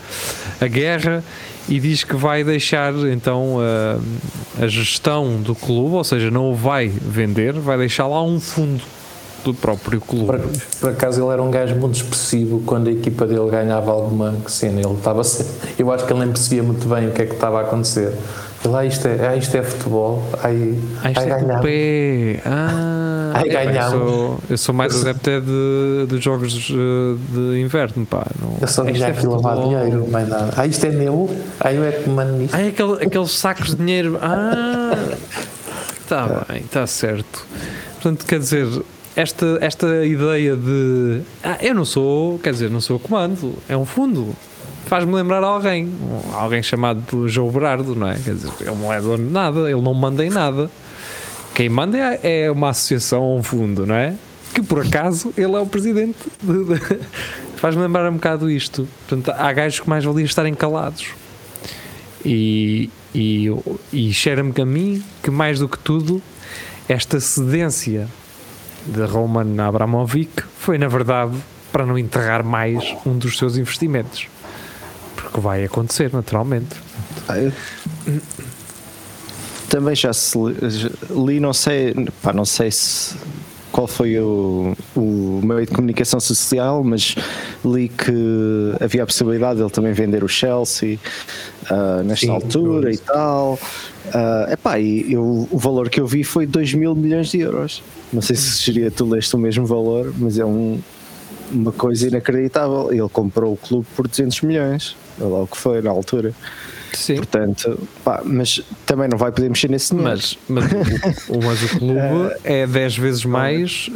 a 0.61 0.67
guerra 0.67 1.23
e 1.67 1.79
diz 1.79 2.03
que 2.03 2.15
vai 2.15 2.43
deixar 2.43 2.93
então 3.11 3.57
a, 3.59 4.63
a 4.63 4.67
gestão 4.67 5.41
do 5.41 5.55
clube, 5.55 5.95
ou 5.95 6.03
seja, 6.03 6.29
não 6.29 6.51
o 6.51 6.55
vai 6.55 6.87
vender, 6.87 7.53
vai 7.53 7.77
deixar 7.77 8.07
lá 8.07 8.21
um 8.23 8.39
fundo 8.39 8.83
do 9.43 9.53
próprio 9.53 9.99
clube. 9.99 10.25
Por, 10.25 10.41
por 10.79 10.89
acaso 10.91 11.21
ele 11.21 11.31
era 11.31 11.43
um 11.43 11.51
gajo 11.51 11.75
muito 11.75 11.95
expressivo 11.95 12.63
quando 12.65 12.87
a 12.87 12.91
equipa 12.91 13.27
dele 13.27 13.49
ganhava 13.49 13.91
alguma 13.91 14.35
cena. 14.47 14.79
Ele 14.79 14.93
estava 14.93 15.21
eu 15.77 15.91
acho 15.91 16.05
que 16.05 16.13
ele 16.13 16.19
nem 16.21 16.29
percebia 16.29 16.63
muito 16.63 16.87
bem 16.87 17.07
o 17.07 17.11
que 17.11 17.21
é 17.21 17.25
que 17.25 17.33
estava 17.33 17.59
a 17.59 17.61
acontecer. 17.61 18.13
Ah, 18.73 18.85
isto 18.85 19.07
é, 19.07 19.27
ah, 19.27 19.35
isto 19.35 19.55
é 19.57 19.63
futebol, 19.63 20.23
ai, 20.41 20.79
Ah, 21.03 21.11
isto 21.11 21.19
ai, 21.19 21.25
é 21.25 21.29
ganhamos." 21.29 21.61
pé. 21.65 22.41
Ah, 22.45 23.31
Ai, 23.35 23.49
é, 23.49 23.53
pá, 23.53 23.63
eu, 23.65 23.71
ganhamos. 23.73 23.91
sou, 23.91 24.39
eu 24.49 24.57
sou 24.57 24.75
mais 24.75 25.01
adepto 25.01 25.29
é 25.29 25.39
de, 25.41 26.05
de 26.07 26.21
jogos 26.21 26.69
eh, 26.71 27.17
de 27.33 27.61
inverno, 27.61 28.05
pá. 28.05 28.25
Não, 28.39 28.57
Eu 28.61 28.67
só 28.67 28.83
ganhar 28.83 29.07
é 29.07 29.11
aqui 29.11 29.25
lavar 29.27 29.55
futebol. 29.57 29.79
dinheiro, 29.83 30.07
mais 30.11 30.29
nada. 30.29 30.53
Ah, 30.55 30.65
isto 30.67 30.85
é 30.85 30.89
meu, 30.91 31.29
ah, 31.59 31.73
eu 31.73 31.83
é 31.83 31.91
que 31.91 32.09
mando 32.09 32.33
nisto. 32.33 32.53
Ai, 32.55 32.67
aquele, 32.69 33.03
aqueles 33.05 33.31
sacos 33.31 33.71
de 33.71 33.75
dinheiro. 33.75 34.17
Ah, 34.21 34.95
está 36.01 36.45
bem, 36.47 36.61
está 36.61 36.85
certo. 36.87 37.45
Portanto, 37.95 38.25
quer 38.25 38.39
dizer, 38.39 38.67
esta, 39.15 39.57
esta 39.61 40.05
ideia 40.05 40.55
de 40.55 41.21
ah, 41.43 41.57
eu 41.61 41.73
não 41.73 41.85
sou, 41.85 42.37
quer 42.39 42.51
dizer, 42.53 42.69
não 42.69 42.79
sou 42.81 42.99
comando, 42.99 43.55
é 43.67 43.75
um 43.75 43.85
fundo. 43.85 44.33
Faz-me 44.85 45.13
lembrar 45.13 45.43
alguém, 45.43 45.89
alguém 46.33 46.61
chamado 46.61 47.27
João 47.27 47.49
Berardo, 47.49 47.95
não 47.95 48.07
é? 48.09 48.15
Quer 48.15 48.35
dizer, 48.35 48.51
ele 48.61 48.75
não 48.75 48.91
é 48.93 49.01
dono 49.01 49.17
de 49.25 49.31
nada, 49.31 49.59
ele 49.71 49.81
não 49.81 49.93
manda 49.93 50.23
em 50.25 50.29
nada. 50.29 50.69
Quem 51.55 51.69
manda 51.69 51.97
é, 51.97 52.43
é 52.45 52.51
uma 52.51 52.69
associação, 52.69 53.37
um 53.37 53.41
fundo, 53.43 53.85
não 53.85 53.95
é? 53.95 54.13
Que 54.53 54.61
por 54.61 54.85
acaso 54.85 55.33
ele 55.37 55.53
é 55.55 55.59
o 55.59 55.65
presidente. 55.65 56.17
de- 56.41 56.99
Faz-me 57.57 57.81
lembrar 57.81 58.09
um 58.09 58.15
bocado 58.15 58.49
isto. 58.51 58.87
Portanto, 59.07 59.35
há 59.37 59.51
gajos 59.53 59.79
que 59.79 59.89
mais 59.89 60.03
valia 60.03 60.25
estarem 60.25 60.53
calados. 60.53 61.07
E, 62.25 62.89
e, 63.15 63.47
e 63.91 64.13
cheira-me 64.13 64.53
a 64.61 64.65
mim 64.65 65.03
que 65.21 65.31
mais 65.31 65.59
do 65.59 65.67
que 65.69 65.77
tudo, 65.79 66.21
esta 66.87 67.19
cedência 67.19 68.07
de 68.85 69.01
Roman 69.05 69.55
Abramovic 69.65 70.43
foi, 70.59 70.77
na 70.77 70.87
verdade, 70.87 71.35
para 71.71 71.85
não 71.85 71.97
enterrar 71.97 72.43
mais 72.43 72.95
um 73.05 73.17
dos 73.17 73.37
seus 73.37 73.57
investimentos. 73.57 74.27
Porque 75.33 75.41
vai 75.41 75.63
acontecer, 75.65 76.13
naturalmente. 76.13 76.75
Ah, 77.27 77.39
eu- 77.39 77.51
Também 79.67 79.95
já 79.95 80.13
se 80.13 80.37
li, 81.09 81.39
não 81.39 81.51
sei, 81.53 81.95
pá, 82.21 82.31
não 82.31 82.45
sei 82.45 82.69
se 82.69 83.15
qual 83.71 83.87
foi 83.87 84.19
o, 84.19 84.75
o 84.95 85.41
meio 85.43 85.65
de 85.65 85.71
comunicação 85.73 86.19
social, 86.19 86.83
mas 86.83 87.15
li 87.65 87.89
que 87.89 88.13
havia 88.79 89.01
a 89.01 89.05
possibilidade 89.07 89.55
de 89.57 89.63
ele 89.63 89.71
também 89.71 89.91
vender 89.91 90.23
o 90.23 90.27
Chelsea 90.27 90.99
ah, 91.71 92.03
nesta 92.05 92.27
Sim, 92.27 92.31
altura 92.31 92.93
e 92.93 92.97
tal. 92.99 93.57
Ah, 94.13 94.49
epá, 94.51 94.77
e 94.79 95.11
eu, 95.13 95.47
o 95.49 95.57
valor 95.57 95.89
que 95.89 95.99
eu 95.99 96.05
vi 96.05 96.23
foi 96.23 96.45
2 96.45 96.75
mil 96.75 96.93
milhões 96.93 97.29
de 97.29 97.39
euros. 97.39 97.81
Não 98.11 98.21
sei 98.21 98.35
se 98.35 98.51
seria 98.61 98.91
tu 98.91 99.09
leste 99.09 99.35
o 99.35 99.39
mesmo 99.39 99.65
valor, 99.65 100.13
mas 100.15 100.37
é 100.37 100.45
um, 100.45 100.79
uma 101.51 101.71
coisa 101.71 102.07
inacreditável. 102.09 102.89
Ele 102.91 103.09
comprou 103.09 103.53
o 103.53 103.57
clube 103.57 103.87
por 103.95 104.07
200 104.07 104.41
milhões, 104.41 104.95
lá 105.19 105.41
o 105.43 105.47
que 105.47 105.57
foi 105.57 105.81
na 105.81 105.89
altura. 105.91 106.33
Sim. 106.93 107.15
Portanto, 107.15 107.79
pá, 108.03 108.21
mas 108.23 108.61
também 108.85 109.07
não 109.09 109.17
vai 109.17 109.31
poder 109.31 109.49
mexer 109.49 109.67
nesse 109.69 109.95
dinheiro. 109.95 110.11
Mas, 110.11 110.37
mas, 110.47 110.65
o, 111.27 111.39
mas 111.43 111.63
o 111.63 111.79
clube 111.79 112.35
é 112.43 112.67
10 112.67 112.97
vezes 112.97 113.25
mais 113.25 113.89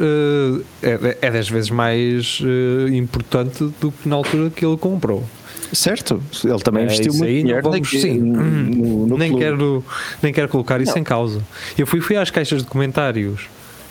eh, 0.81 0.97
é, 1.21 1.27
é 1.27 1.31
10 1.31 1.49
vezes 1.49 1.69
mais 1.69 2.41
eh, 2.43 2.95
importante 2.95 3.71
do 3.79 3.91
que 3.91 4.09
na 4.09 4.15
altura 4.15 4.49
que 4.49 4.65
ele 4.65 4.77
comprou. 4.77 5.23
certo, 5.71 6.19
ele 6.43 6.59
também 6.59 6.83
É, 6.83 6.85
investiu 6.87 7.13
muito 7.13 7.25
aí 7.25 7.35
não 7.35 7.41
dinheiro 7.43 7.61
vamos- 7.63 7.81
naquele- 7.93 8.01
sim. 8.01 8.17
no, 8.19 9.05
no 9.07 9.17
nem, 9.17 9.29
clube. 9.29 9.43
quero, 9.45 9.85
nem 10.23 10.33
quero 10.33 10.47
colocar 10.49 10.81
isso 10.81 10.97
em 10.97 11.03
causa. 11.03 11.39
Eu 11.77 11.85
fui, 11.85 12.01
fui 12.01 12.15
às 12.17 12.31
caixas 12.31 12.63
de 12.63 12.67
comentários 12.67 13.41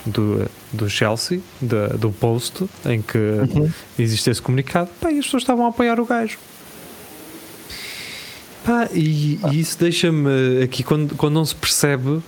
do, 0.04 0.46
do 0.72 0.90
Chelsea, 0.90 1.38
da- 1.60 1.88
do 1.88 2.10
post, 2.10 2.64
em 2.84 3.00
que 3.00 3.16
Uhum. 3.18 3.70
existe 3.96 4.28
esse 4.30 4.42
comunicado, 4.42 4.90
pá, 5.00 5.12
e 5.12 5.18
as 5.20 5.26
pessoas 5.26 5.44
estavam 5.44 5.64
a 5.64 5.68
apoiar 5.68 6.00
o 6.00 6.04
gajo. 6.06 6.38
Pá, 8.66 8.88
e, 8.92 9.38
e 9.52 9.60
isso 9.60 9.78
deixa-me 9.78 10.60
aqui 10.62 10.82
quando, 10.82 11.14
quando 11.14 11.34
não 11.34 11.44
se 11.44 11.54
percebe 11.54 12.20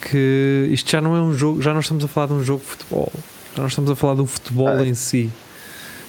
que 0.00 0.68
isto 0.72 0.90
já 0.90 1.00
não 1.00 1.14
é 1.14 1.20
um 1.22 1.32
jogo, 1.32 1.62
já 1.62 1.72
não 1.72 1.78
estamos 1.80 2.04
a 2.04 2.08
falar 2.08 2.26
de 2.26 2.32
um 2.32 2.42
jogo 2.42 2.60
de 2.62 2.66
futebol, 2.66 3.12
já 3.54 3.62
não 3.62 3.68
estamos 3.68 3.90
a 3.90 3.94
falar 3.94 4.14
do 4.14 4.26
futebol 4.26 4.66
Ah. 4.68 4.84
em 4.84 4.92
si, 4.94 5.30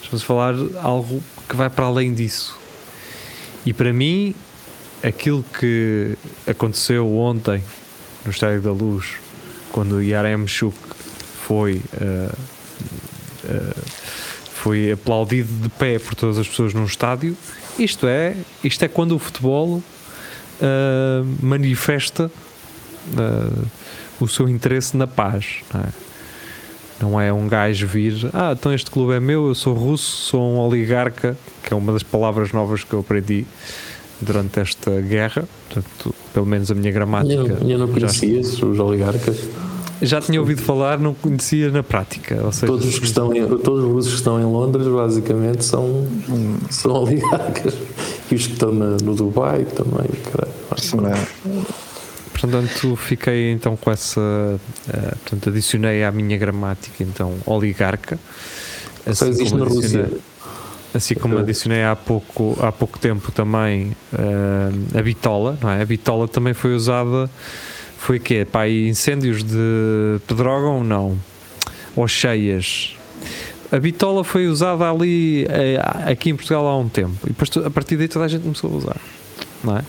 estamos 0.01 0.23
a 0.23 0.25
falar 0.25 0.55
de 0.55 0.75
algo 0.79 1.21
que 1.47 1.55
vai 1.55 1.69
para 1.69 1.85
além 1.85 2.13
disso. 2.15 2.57
E 3.63 3.73
para 3.73 3.93
mim, 3.93 4.33
aquilo 5.03 5.45
que 5.59 6.17
aconteceu 6.47 7.15
ontem 7.17 7.63
no 8.25 8.31
Estádio 8.31 8.61
da 8.61 8.71
Luz, 8.71 9.05
quando 9.71 9.97
o 9.97 10.01
Yaremchuk 10.03 10.75
foi, 11.47 11.79
eh, 12.01 12.31
eh, 13.49 13.73
foi 14.55 14.91
aplaudido 14.91 15.53
de 15.61 15.69
pé 15.69 15.99
por 15.99 16.15
todas 16.15 16.39
as 16.39 16.47
pessoas 16.47 16.73
num 16.73 16.85
estádio, 16.85 17.37
isto 17.77 18.07
é, 18.07 18.35
isto 18.67 18.83
é 18.83 18.87
quando 18.87 19.15
o 19.15 19.19
futebol 19.19 19.81
eh, 20.61 21.23
manifesta 21.41 22.31
eh, 23.17 23.65
o 24.19 24.27
seu 24.27 24.47
interesse 24.47 24.95
na 24.95 25.07
paz. 25.07 25.57
Não 25.73 25.81
é? 25.81 25.85
Não 27.01 27.21
é 27.21 27.33
um 27.33 27.45
gajo 27.47 27.85
vir, 27.87 28.29
ah, 28.33 28.55
então 28.57 28.73
este 28.73 28.89
clube 28.89 29.13
é 29.13 29.19
meu, 29.19 29.47
eu 29.47 29.55
sou 29.55 29.73
russo, 29.73 30.29
sou 30.29 30.41
um 30.41 30.59
oligarca, 30.59 31.37
que 31.61 31.73
é 31.73 31.75
uma 31.75 31.91
das 31.91 32.03
palavras 32.03 32.53
novas 32.53 32.85
que 32.85 32.93
eu 32.93 33.01
aprendi 33.01 33.45
durante 34.21 34.61
esta 34.61 35.01
guerra, 35.01 35.43
portanto, 35.67 36.15
pelo 36.33 36.45
menos 36.45 36.71
a 36.71 36.73
minha 36.73 36.91
gramática. 36.93 37.33
Eu 37.33 37.69
eu 37.69 37.77
não 37.77 37.87
já, 37.87 37.93
conhecia 37.93 38.39
os 38.39 38.79
oligarcas. 38.79 39.37
já 40.01 40.21
tinha 40.21 40.39
ouvido 40.39 40.61
falar, 40.61 40.97
não 40.97 41.13
conhecia 41.13 41.69
na 41.69 41.83
prática. 41.83 42.39
Ou 42.41 42.53
seja, 42.53 42.67
Todos 42.67 42.85
os 42.85 42.97
que 42.97 43.05
estão 43.05 43.33
em, 43.33 43.45
todos 43.45 43.83
os 43.83 43.91
russos 43.91 44.11
que 44.11 44.17
estão 44.19 44.39
em 44.39 44.45
Londres, 44.45 44.87
basicamente, 44.87 45.65
são, 45.65 46.07
são 46.69 46.93
oligarcas. 47.03 47.73
E 48.31 48.35
os 48.35 48.47
que 48.47 48.53
estão 48.53 48.71
na- 48.73 48.97
no 49.03 49.15
Dubai 49.15 49.65
também, 49.65 50.07
caralho. 50.31 50.53
É? 51.13 51.25
Portanto, 52.39 52.95
fiquei 52.95 53.51
então 53.51 53.75
com 53.77 53.91
essa. 53.91 54.59
eh, 54.89 54.99
portanto, 55.23 55.49
adicionei 55.49 56.03
à 56.03 56.11
minha 56.11 56.37
gramática, 56.37 57.03
então, 57.03 57.33
oligarca. 57.45 58.19
Só 59.13 59.25
existe 59.27 59.55
na 59.55 59.65
adicionei- 59.65 60.01
Rússia. 60.03 60.19
Assim 60.93 61.13
como 61.15 61.35
adicionei 61.41 61.83
há 61.83 61.95
pouco, 61.95 62.57
há 62.61 62.71
pouco 62.71 62.97
tempo 62.97 63.31
também 63.31 63.95
eh, 64.13 64.97
a 64.99 65.01
bitola, 65.01 65.57
não 65.61 65.69
é? 65.69 65.81
A 65.81 65.85
bitola 65.85 66.27
também 66.27 66.53
foi 66.53 66.73
usada, 66.75 67.29
foi 67.97 68.17
o 68.17 68.19
quê? 68.19 68.47
Aí 68.53 68.87
incêndios 68.87 69.43
de 69.43 70.19
pedrógão? 70.27 70.83
Não. 70.83 71.17
Ou 71.95 72.07
cheias. 72.07 72.95
A 73.75 73.79
bitola 73.79 74.23
foi 74.23 74.47
usada 74.47 74.89
ali, 74.89 75.45
eh, 75.49 75.79
aqui 76.11 76.29
em 76.29 76.35
Portugal 76.35 76.65
há 76.67 76.77
um 76.77 76.87
tempo. 76.87 77.17
E 77.25 77.29
depois 77.33 77.49
a 77.65 77.69
partir 77.69 77.97
daí 77.97 78.07
toda 78.07 78.25
a 78.25 78.27
gente 78.27 78.43
começou 78.43 78.71
a 78.71 78.75
usar, 78.75 78.97
não 79.63 79.77
é? 79.77 79.81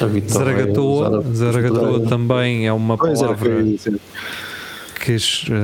A 0.00 0.06
vitória 0.06 0.50
é 0.50 0.54
Zaragatoa, 0.54 1.08
usada- 1.20 1.34
Zaragatoa 1.34 2.00
também 2.08 2.66
é 2.66 2.72
uma 2.72 2.96
palavra 2.96 3.50
que 5.04 5.16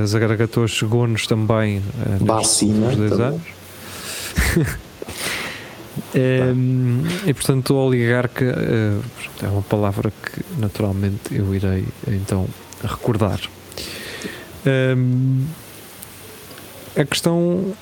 Zaragatoa 0.05 0.67
chegou-nos 0.67 1.25
também 1.25 1.77
eh, 2.05 2.17
Vacina 2.19 2.87
últimos 2.87 3.09
dois 3.09 3.19
anos. 3.19 3.41
Em, 6.15 7.03
e 7.27 7.33
portanto, 7.33 7.73
o 7.73 7.77
oligarca 7.87 8.45
eh, 8.45 8.97
é 9.43 9.47
uma 9.47 9.61
palavra 9.61 10.11
que 10.11 10.41
naturalmente 10.59 11.19
eu 11.33 11.53
irei 11.53 11.85
então 12.07 12.47
recordar. 12.83 13.39
Em, 14.65 15.45
a 16.95 17.05
questão 17.05 17.73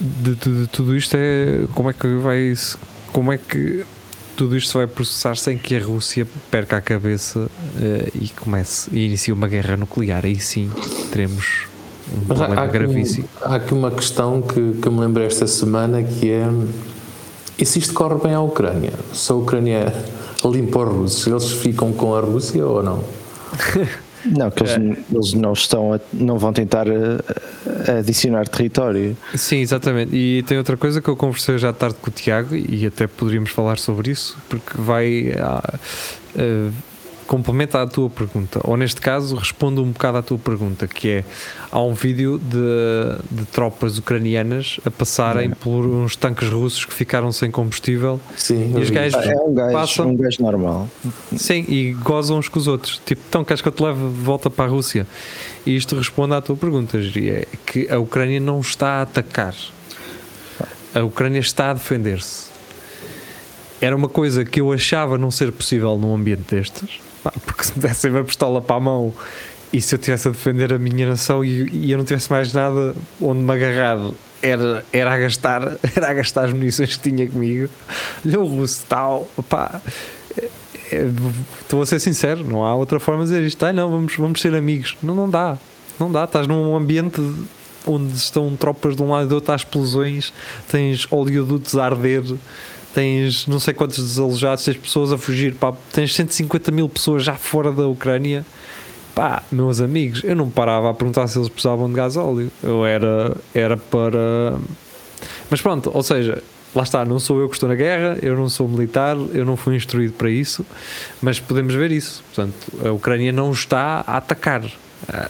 de, 0.00 0.34
de- 0.34 0.60
de 0.62 0.66
tudo 0.68 0.96
isto 0.96 1.16
é 1.16 1.64
como 1.74 1.90
é 1.90 1.92
que 1.92 2.06
vai 2.16 2.54
como 3.12 3.32
é 3.32 3.38
que 3.38 3.84
tudo 4.36 4.56
isto 4.56 4.68
se 4.68 4.74
vai 4.78 4.86
processar 4.86 5.36
sem 5.36 5.58
que 5.58 5.76
a 5.76 5.80
Rússia 5.84 6.26
perca 6.50 6.78
a 6.78 6.80
cabeça 6.80 7.48
eh, 7.80 8.08
e 8.14 8.28
comece 8.30 8.88
e 8.92 9.06
inicie 9.06 9.32
uma 9.32 9.46
guerra 9.46 9.76
nuclear. 9.76 10.24
Aí 10.24 10.40
sim 10.40 10.70
teremos 11.12 11.66
um 12.10 12.22
Mas 12.26 12.38
problema 12.38 12.62
há 12.62 12.66
gravíssimo. 12.66 13.28
há 13.42 13.56
aqui 13.56 13.74
uma 13.74 13.90
questão 13.90 14.40
que, 14.42 14.72
que 14.80 14.88
eu 14.88 14.92
me 14.92 15.00
lembrei 15.00 15.26
esta 15.26 15.46
semana 15.46 16.02
que 16.02 16.30
é 16.30 16.46
e 17.58 17.66
se 17.66 17.78
isto 17.78 17.92
corre 17.92 18.18
bem 18.20 18.34
à 18.34 18.40
Ucrânia? 18.40 18.94
Se 19.12 19.30
a 19.30 19.34
Ucrânia 19.34 19.94
limpa 20.44 20.80
os 20.80 20.88
russos, 20.92 21.26
eles 21.26 21.52
ficam 21.52 21.92
com 21.92 22.14
a 22.16 22.20
Rússia 22.20 22.66
ou 22.66 22.82
não? 22.82 23.04
Não, 24.24 24.50
que 24.50 24.62
eles, 24.62 24.98
eles 25.12 25.32
não 25.34 25.52
estão 25.52 25.92
a, 25.92 26.00
não 26.12 26.38
vão 26.38 26.52
tentar 26.52 26.86
eh, 26.86 27.98
adicionar 27.98 28.46
território. 28.48 29.16
Sim, 29.34 29.58
exatamente. 29.58 30.14
E 30.14 30.42
tem 30.44 30.58
outra 30.58 30.76
coisa 30.76 31.00
que 31.00 31.08
eu 31.08 31.16
conversei 31.16 31.58
já 31.58 31.70
à 31.70 31.72
tarde 31.72 31.96
com 32.00 32.10
o 32.10 32.12
Tiago 32.12 32.54
e 32.54 32.86
até 32.86 33.06
poderíamos 33.06 33.50
falar 33.50 33.78
sobre 33.78 34.10
isso, 34.10 34.36
porque 34.48 34.72
vai. 34.74 35.34
ah, 35.38 35.78
ah, 36.38 36.70
complementa 37.32 37.80
a 37.80 37.86
tua 37.86 38.10
pergunta, 38.10 38.60
ou 38.62 38.76
neste 38.76 39.00
caso 39.00 39.34
responde 39.36 39.80
um 39.80 39.90
bocado 39.90 40.18
à 40.18 40.22
tua 40.22 40.36
pergunta, 40.36 40.86
que 40.86 41.08
é 41.08 41.24
há 41.70 41.80
um 41.80 41.94
vídeo 41.94 42.38
de, 42.38 43.16
de 43.30 43.46
tropas 43.46 43.96
ucranianas 43.96 44.78
a 44.84 44.90
passarem 44.90 45.48
por 45.48 45.86
uns 45.86 46.14
tanques 46.14 46.46
russos 46.50 46.84
que 46.84 46.92
ficaram 46.92 47.32
sem 47.32 47.50
combustível 47.50 48.20
Sim, 48.36 48.74
e 48.76 48.82
os 48.82 48.90
gajos 48.90 49.14
É 49.24 49.34
um 49.34 49.54
gajo, 49.54 49.72
passam 49.72 50.10
um 50.10 50.14
gajo 50.14 50.42
normal. 50.42 50.90
Sim, 51.34 51.64
e 51.68 51.94
gozam 51.94 52.36
uns 52.36 52.50
com 52.50 52.58
os 52.58 52.68
outros. 52.68 53.00
Tipo, 53.06 53.22
então 53.26 53.42
queres 53.42 53.62
que 53.62 53.68
eu 53.68 53.72
te 53.72 53.82
leve 53.82 53.98
de 53.98 54.20
volta 54.20 54.50
para 54.50 54.66
a 54.66 54.68
Rússia? 54.68 55.06
E 55.64 55.74
isto 55.74 55.96
responde 55.96 56.34
à 56.34 56.42
tua 56.42 56.54
pergunta, 56.54 56.98
é 56.98 57.46
que 57.64 57.90
a 57.90 57.98
Ucrânia 57.98 58.40
não 58.40 58.60
está 58.60 58.98
a 58.98 59.02
atacar. 59.02 59.54
A 60.94 61.02
Ucrânia 61.02 61.40
está 61.40 61.70
a 61.70 61.72
defender-se. 61.72 62.52
Era 63.80 63.96
uma 63.96 64.10
coisa 64.10 64.44
que 64.44 64.60
eu 64.60 64.70
achava 64.70 65.16
não 65.16 65.30
ser 65.30 65.50
possível 65.50 65.96
num 65.96 66.14
ambiente 66.14 66.54
destes, 66.54 67.00
porque 67.30 67.64
se 67.64 67.72
me 67.74 67.82
dessem 67.82 68.10
uma 68.10 68.24
pistola 68.24 68.60
para 68.60 68.76
a 68.76 68.80
mão 68.80 69.14
e 69.72 69.80
se 69.80 69.94
eu 69.94 69.98
estivesse 69.98 70.28
a 70.28 70.30
defender 70.30 70.72
a 70.72 70.78
minha 70.78 71.08
nação 71.08 71.44
e, 71.44 71.68
e 71.70 71.92
eu 71.92 71.98
não 71.98 72.04
tivesse 72.04 72.30
mais 72.30 72.52
nada 72.52 72.94
onde 73.20 73.40
me 73.40 73.52
agarrado, 73.52 74.14
era, 74.42 74.84
era, 74.92 75.14
a 75.14 75.18
gastar, 75.18 75.62
era 75.96 76.10
a 76.10 76.14
gastar 76.14 76.44
as 76.46 76.52
munições 76.52 76.96
que 76.96 77.10
tinha 77.10 77.28
comigo. 77.28 77.68
Olha 78.26 78.40
o 78.40 78.46
russo 78.46 78.84
tal, 78.88 79.28
pá, 79.48 79.80
é, 80.92 81.06
estou 81.60 81.80
a 81.80 81.86
ser 81.86 82.00
sincero, 82.00 82.44
não 82.44 82.64
há 82.64 82.74
outra 82.74 83.00
forma 83.00 83.24
de 83.24 83.30
dizer 83.30 83.46
isto. 83.46 83.72
Não, 83.72 83.90
vamos, 83.90 84.14
vamos 84.16 84.40
ser 84.40 84.54
amigos. 84.54 84.96
Não, 85.02 85.14
não 85.14 85.30
dá. 85.30 85.56
Não 85.98 86.10
dá. 86.10 86.24
Estás 86.24 86.46
num 86.46 86.76
ambiente 86.76 87.20
onde 87.86 88.14
estão 88.14 88.54
tropas 88.56 88.94
de 88.94 89.02
um 89.02 89.10
lado 89.10 89.26
e 89.26 89.28
do 89.28 89.34
outro, 89.36 89.52
há 89.52 89.56
explosões, 89.56 90.32
tens 90.68 91.06
oleodutos 91.10 91.76
a 91.76 91.84
arder, 91.84 92.22
tens 92.94 93.46
não 93.46 93.58
sei 93.58 93.74
quantos 93.74 93.98
desalojados, 93.98 94.64
tens 94.64 94.76
pessoas 94.76 95.12
a 95.12 95.18
fugir, 95.18 95.54
pá, 95.54 95.72
tens 95.92 96.14
150 96.14 96.70
mil 96.70 96.88
pessoas 96.88 97.24
já 97.24 97.34
fora 97.34 97.72
da 97.72 97.86
Ucrânia. 97.86 98.44
Pá, 99.14 99.42
meus 99.52 99.80
amigos, 99.80 100.24
eu 100.24 100.34
não 100.34 100.48
parava 100.48 100.90
a 100.90 100.94
perguntar 100.94 101.26
se 101.26 101.38
eles 101.38 101.48
precisavam 101.48 101.88
de 101.88 101.94
gás 101.94 102.16
óleo. 102.16 102.50
Eu 102.62 102.84
era, 102.84 103.36
era 103.54 103.76
para. 103.76 104.58
Mas 105.50 105.60
pronto, 105.60 105.90
ou 105.92 106.02
seja, 106.02 106.42
lá 106.74 106.82
está, 106.82 107.04
não 107.04 107.18
sou 107.18 107.40
eu 107.40 107.48
que 107.48 107.56
estou 107.56 107.68
na 107.68 107.74
guerra, 107.74 108.18
eu 108.22 108.34
não 108.34 108.48
sou 108.48 108.66
militar, 108.66 109.16
eu 109.34 109.44
não 109.44 109.56
fui 109.56 109.76
instruído 109.76 110.14
para 110.14 110.30
isso, 110.30 110.64
mas 111.20 111.38
podemos 111.38 111.74
ver 111.74 111.92
isso. 111.92 112.24
Portanto, 112.34 112.54
a 112.86 112.90
Ucrânia 112.92 113.32
não 113.32 113.52
está 113.52 114.02
a 114.06 114.16
atacar, 114.16 114.64
a, 115.08 115.28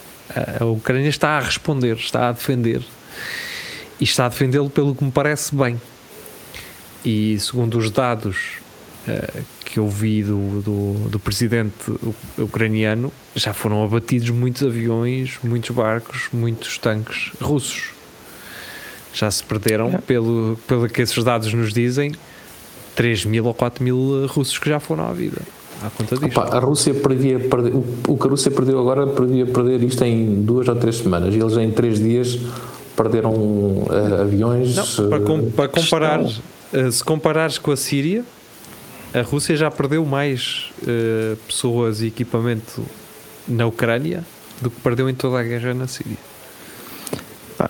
a 0.61 0.65
Ucrânia 0.65 1.09
está 1.09 1.31
a 1.31 1.41
responder, 1.41 1.97
está 1.97 2.29
a 2.29 2.33
defender 2.33 2.83
e 4.01 4.05
está 4.05 4.27
a 4.27 4.29
defendê-lo 4.29 4.71
pelo 4.71 4.95
que 4.95 5.05
me 5.05 5.11
parece 5.11 5.55
bem. 5.55 5.81
E 7.05 7.39
segundo 7.41 7.79
os 7.79 7.91
dados 7.91 8.37
uh, 9.09 9.43
que 9.65 9.79
eu 9.79 9.89
vi 9.89 10.23
do, 10.23 10.61
do, 10.61 11.09
do, 11.09 11.19
presidente 11.19 11.75
ucraniano, 12.39 13.13
já 13.35 13.53
foram 13.53 13.85
abatidos 13.85 14.31
muitos 14.31 14.63
aviões, 14.63 15.39
muitos 15.43 15.71
barcos, 15.71 16.29
muitos 16.33 16.79
tanques 16.79 17.33
russos. 17.41 17.91
Já 19.15 19.31
se 19.31 19.43
perderam, 19.45 19.89
é. 19.89 19.99
pelo, 19.99 20.59
pelo 20.67 20.89
que 20.89 21.03
esses 21.03 21.23
dados 21.23 21.53
nos 21.53 21.73
dizem, 21.73 22.13
3 22.95 23.25
mil 23.25 23.47
ou 23.47 23.55
4 23.55 23.83
mil 23.83 24.27
russos 24.27 24.59
que 24.59 24.69
já 24.69 24.79
foram 24.79 25.07
à 25.07 25.13
vida. 25.13 25.41
À 25.83 25.91
conta 25.91 26.17
disto. 26.17 26.39
Opa, 26.39 26.57
a 26.57 26.61
Rússia 26.61 26.95
perdia, 26.95 27.41
perdia, 27.41 27.73
o 27.75 28.17
que 28.17 28.27
a 28.27 28.31
Rússia 28.31 28.51
perdeu 28.51 28.79
agora 28.79 29.07
podia 29.07 29.45
perder 29.47 29.83
isto 29.83 30.05
em 30.05 30.43
duas 30.43 30.69
ou 30.69 30.77
três 30.77 30.99
semanas. 30.99 31.35
E 31.35 31.39
eles 31.39 31.57
em 31.57 31.71
três 31.71 31.99
dias 31.99 32.39
perderam 32.97 33.33
uh, 33.33 34.21
aviões. 34.21 34.77
Não, 34.77 35.09
para, 35.09 35.21
com, 35.21 35.51
para 35.51 35.69
comparar, 35.69 36.23
uh, 36.23 36.33
se 36.91 37.05
comparares 37.05 37.59
com 37.59 37.71
a 37.71 37.77
Síria, 37.77 38.25
a 39.15 39.21
Rússia 39.21 39.55
já 39.57 39.71
perdeu 39.71 40.05
mais 40.07 40.71
uh, 40.83 41.37
pessoas 41.47 42.01
e 42.01 42.07
equipamento 42.07 42.83
na 43.47 43.67
Ucrânia 43.67 44.25
do 44.61 44.71
que 44.71 44.81
perdeu 44.81 45.09
em 45.09 45.15
toda 45.15 45.39
a 45.39 45.43
guerra 45.43 45.75
na 45.75 45.87
Síria. 45.87 46.17
a, 47.59 47.69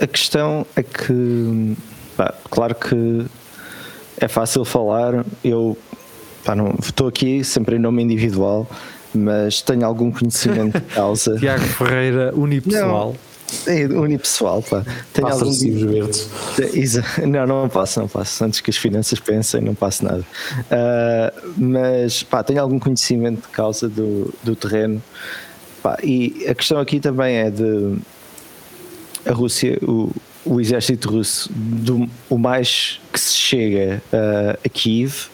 a, 0.00 0.06
questão 0.06 0.66
é 0.74 0.82
que, 0.82 1.76
pá, 2.16 2.32
claro 2.50 2.74
que 2.74 3.26
é 4.18 4.28
fácil 4.28 4.64
falar. 4.64 5.24
Eu 5.42 5.76
pá, 6.44 6.54
não, 6.54 6.74
estou 6.80 7.08
aqui 7.08 7.44
sempre 7.44 7.76
em 7.76 7.78
nome 7.78 8.02
individual, 8.02 8.66
mas 9.14 9.60
tenho 9.60 9.84
algum 9.84 10.10
conhecimento 10.10 10.80
de 10.80 10.86
causa. 10.94 11.36
Tiago 11.36 11.64
Ferreira, 11.64 12.32
unipessoal. 12.34 13.08
Não, 13.10 13.33
é 13.66 13.86
unipessoal, 13.86 14.62
pá. 14.62 14.84
Tenho 15.12 15.28
Passa 15.28 15.44
algum 15.44 15.86
verdes. 15.90 16.28
Não, 17.26 17.46
não 17.46 17.68
passo, 17.68 18.00
não 18.00 18.08
passo. 18.08 18.44
Antes 18.44 18.60
que 18.60 18.70
as 18.70 18.76
finanças 18.76 19.18
pensem, 19.20 19.60
não 19.60 19.74
passo 19.74 20.04
nada. 20.04 20.24
Uh, 20.70 21.52
mas, 21.56 22.22
pá, 22.22 22.42
tenho 22.42 22.60
algum 22.60 22.78
conhecimento 22.78 23.42
de 23.42 23.48
causa 23.48 23.88
do, 23.88 24.32
do 24.42 24.56
terreno. 24.56 25.02
Pá, 25.82 25.98
e 26.02 26.46
a 26.48 26.54
questão 26.54 26.78
aqui 26.78 27.00
também 27.00 27.36
é 27.36 27.50
de 27.50 27.96
a 29.26 29.32
Rússia, 29.32 29.78
o, 29.82 30.10
o 30.44 30.60
exército 30.60 31.10
russo, 31.10 31.50
do, 31.52 32.08
o 32.28 32.36
mais 32.36 33.00
que 33.12 33.18
se 33.18 33.34
chega 33.34 34.02
uh, 34.12 34.58
a 34.64 34.68
Kiev, 34.68 35.28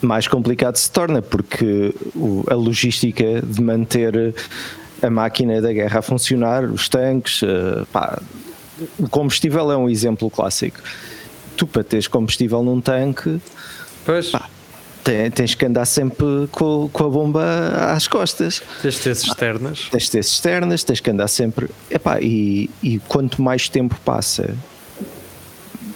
mais 0.00 0.28
complicado 0.28 0.76
se 0.76 0.90
torna, 0.90 1.20
porque 1.20 1.92
o, 2.14 2.44
a 2.48 2.54
logística 2.54 3.42
de 3.42 3.60
manter 3.60 4.34
a 5.02 5.10
máquina 5.10 5.60
da 5.60 5.72
guerra 5.72 6.00
a 6.00 6.02
funcionar, 6.02 6.64
os 6.64 6.88
tanques, 6.88 7.42
uh, 7.42 7.86
pá, 7.92 8.20
o 8.98 9.08
combustível 9.08 9.70
é 9.70 9.76
um 9.76 9.88
exemplo 9.88 10.30
clássico. 10.30 10.80
Tu 11.56 11.66
para 11.66 11.82
teres 11.82 12.06
combustível 12.06 12.62
num 12.62 12.80
tanque, 12.80 13.40
pois. 14.04 14.30
Pá, 14.30 14.48
tens 15.34 15.54
que 15.54 15.64
andar 15.64 15.86
sempre 15.86 16.48
com, 16.52 16.88
com 16.92 17.04
a 17.04 17.08
bomba 17.08 17.92
às 17.92 18.06
costas. 18.06 18.62
Tens 18.82 18.94
de 18.94 19.00
ter 19.00 19.16
cisternas. 19.16 19.88
Tens 19.90 20.04
de 20.04 20.10
ter 20.10 20.22
cisternas, 20.22 20.84
tens 20.84 21.00
que 21.00 21.10
andar 21.10 21.28
sempre. 21.28 21.68
Epá, 21.90 22.20
e, 22.20 22.70
e 22.82 22.98
quanto 23.00 23.40
mais 23.40 23.68
tempo 23.68 23.98
passa, 24.04 24.54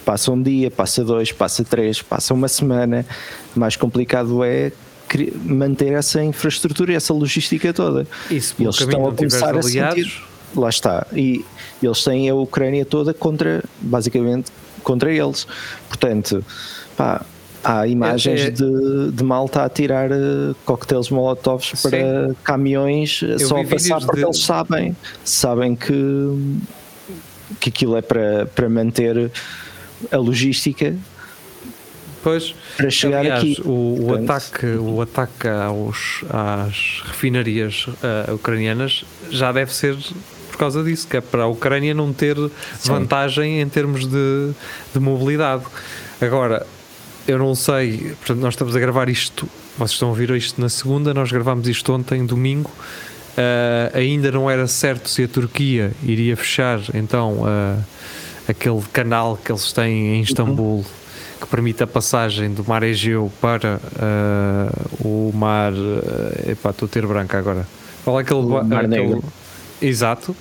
passa 0.03 0.31
um 0.31 0.41
dia, 0.41 0.69
passa 0.71 1.03
dois, 1.03 1.31
passa 1.31 1.63
três, 1.63 2.01
passa 2.01 2.33
uma 2.33 2.47
semana, 2.47 3.05
mais 3.55 3.75
complicado 3.75 4.43
é 4.43 4.71
manter 5.43 5.93
essa 5.93 6.23
infraestrutura 6.23 6.93
e 6.93 6.95
essa 6.95 7.13
logística 7.13 7.73
toda. 7.73 8.07
Isso, 8.29 8.55
e 8.59 8.63
eles 8.63 8.79
estão 8.79 9.07
a 9.07 9.13
começar 9.13 9.57
a 9.57 9.61
sentir. 9.61 10.23
Lá 10.55 10.69
está. 10.69 11.07
E 11.13 11.43
eles 11.81 12.03
têm 12.03 12.29
a 12.29 12.35
Ucrânia 12.35 12.85
toda 12.85 13.13
contra, 13.13 13.63
basicamente, 13.81 14.51
contra 14.83 15.11
eles. 15.11 15.47
Portanto, 15.87 16.45
pá, 16.95 17.25
há 17.63 17.87
imagens 17.87 18.41
é, 18.41 18.47
é, 18.47 18.49
de, 18.51 19.11
de 19.11 19.23
malta 19.23 19.63
a 19.63 19.69
tirar 19.69 20.11
uh, 20.11 20.55
coquetéis 20.65 21.09
molotovs 21.09 21.71
sim. 21.75 21.89
para 21.89 22.35
caminhões 22.43 23.21
Eu 23.21 23.39
só 23.39 23.61
a 23.61 23.65
passar 23.65 24.01
porque 24.01 24.21
de... 24.21 24.25
eles 24.25 24.39
sabem, 24.39 24.95
sabem 25.23 25.75
que, 25.75 25.93
que 27.59 27.69
aquilo 27.69 27.97
é 27.97 28.01
para, 28.01 28.45
para 28.47 28.69
manter 28.69 29.31
a 30.11 30.17
logística 30.17 30.95
Pois, 32.23 32.55
para 32.77 32.89
chegar 32.89 33.19
aliás, 33.19 33.43
aqui. 33.43 33.61
O, 33.65 34.07
o 34.07 34.13
ataque, 34.15 34.65
o 34.65 35.01
ataque 35.01 35.47
aos, 35.47 36.23
às 36.29 37.03
refinarias 37.05 37.85
uh, 37.87 38.33
ucranianas 38.33 39.03
já 39.29 39.51
deve 39.51 39.73
ser 39.73 39.97
por 40.49 40.57
causa 40.57 40.81
disso, 40.83 41.05
que 41.07 41.17
é 41.17 41.21
para 41.21 41.43
a 41.43 41.47
Ucrânia 41.47 41.93
não 41.93 42.13
ter 42.13 42.37
Sim. 42.37 42.93
vantagem 42.93 43.59
em 43.59 43.67
termos 43.67 44.05
de, 44.05 44.51
de 44.93 44.99
mobilidade. 44.99 45.63
Agora, 46.21 46.65
eu 47.27 47.37
não 47.37 47.55
sei, 47.55 48.15
portanto, 48.19 48.39
nós 48.39 48.53
estamos 48.53 48.75
a 48.75 48.79
gravar 48.79 49.09
isto, 49.09 49.49
vocês 49.77 49.91
estão 49.91 50.07
a 50.07 50.11
ouvir 50.11 50.29
isto 50.31 50.61
na 50.61 50.69
segunda, 50.69 51.13
nós 51.13 51.29
gravámos 51.29 51.67
isto 51.67 51.91
ontem, 51.91 52.25
domingo. 52.25 52.71
Uh, 53.31 53.97
ainda 53.97 54.31
não 54.31 54.49
era 54.49 54.67
certo 54.67 55.09
se 55.09 55.23
a 55.23 55.27
Turquia 55.27 55.91
iria 56.03 56.37
fechar 56.37 56.79
então 56.93 57.41
uh, 57.41 57.83
aquele 58.47 58.81
canal 58.93 59.35
que 59.35 59.51
eles 59.51 59.73
têm 59.73 60.15
em 60.15 60.21
Istambul. 60.21 60.77
Uhum 60.77 61.02
que 61.43 61.47
permite 61.47 61.83
a 61.83 61.87
passagem 61.87 62.53
do 62.53 62.63
mar 62.65 62.83
Egeu 62.83 63.31
para 63.41 63.75
uh, 63.77 65.07
o 65.07 65.31
mar. 65.33 65.73
Uh, 65.73 66.51
epá, 66.51 66.69
estou 66.69 66.85
a 66.85 66.89
ter 66.89 67.05
branca 67.05 67.37
agora. 67.37 67.67
Qual 68.03 68.17
é 68.17 68.23
aquele. 68.23 68.39
O 68.39 68.63
mar 68.63 68.85
aquele, 68.85 68.87
Negro. 68.87 69.23
Exato. 69.81 70.35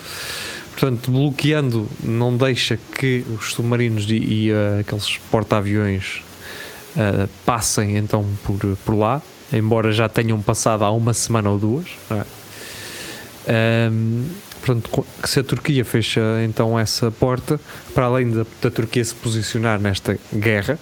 Portanto, 0.70 1.10
bloqueando, 1.10 1.88
não 2.02 2.36
deixa 2.36 2.78
que 2.98 3.24
os 3.36 3.52
submarinos 3.52 4.08
e, 4.08 4.14
e 4.14 4.52
uh, 4.52 4.80
aqueles 4.80 5.18
porta-aviões 5.30 6.22
uh, 6.96 7.28
passem 7.44 7.96
então 7.96 8.24
por, 8.44 8.58
por 8.84 8.94
lá, 8.94 9.20
embora 9.52 9.92
já 9.92 10.08
tenham 10.08 10.40
passado 10.40 10.84
há 10.84 10.90
uma 10.90 11.12
semana 11.12 11.50
ou 11.50 11.58
duas. 11.58 11.86
É? 12.10 13.90
Um, 13.90 14.24
portanto, 14.64 15.06
se 15.24 15.40
a 15.40 15.44
Turquia 15.44 15.84
fecha 15.84 16.20
então 16.44 16.78
essa 16.78 17.10
porta, 17.10 17.60
para 17.92 18.06
além 18.06 18.30
da, 18.30 18.46
da 18.60 18.70
Turquia 18.70 19.04
se 19.04 19.14
posicionar 19.14 19.80
nesta 19.80 20.16
guerra, 20.32 20.78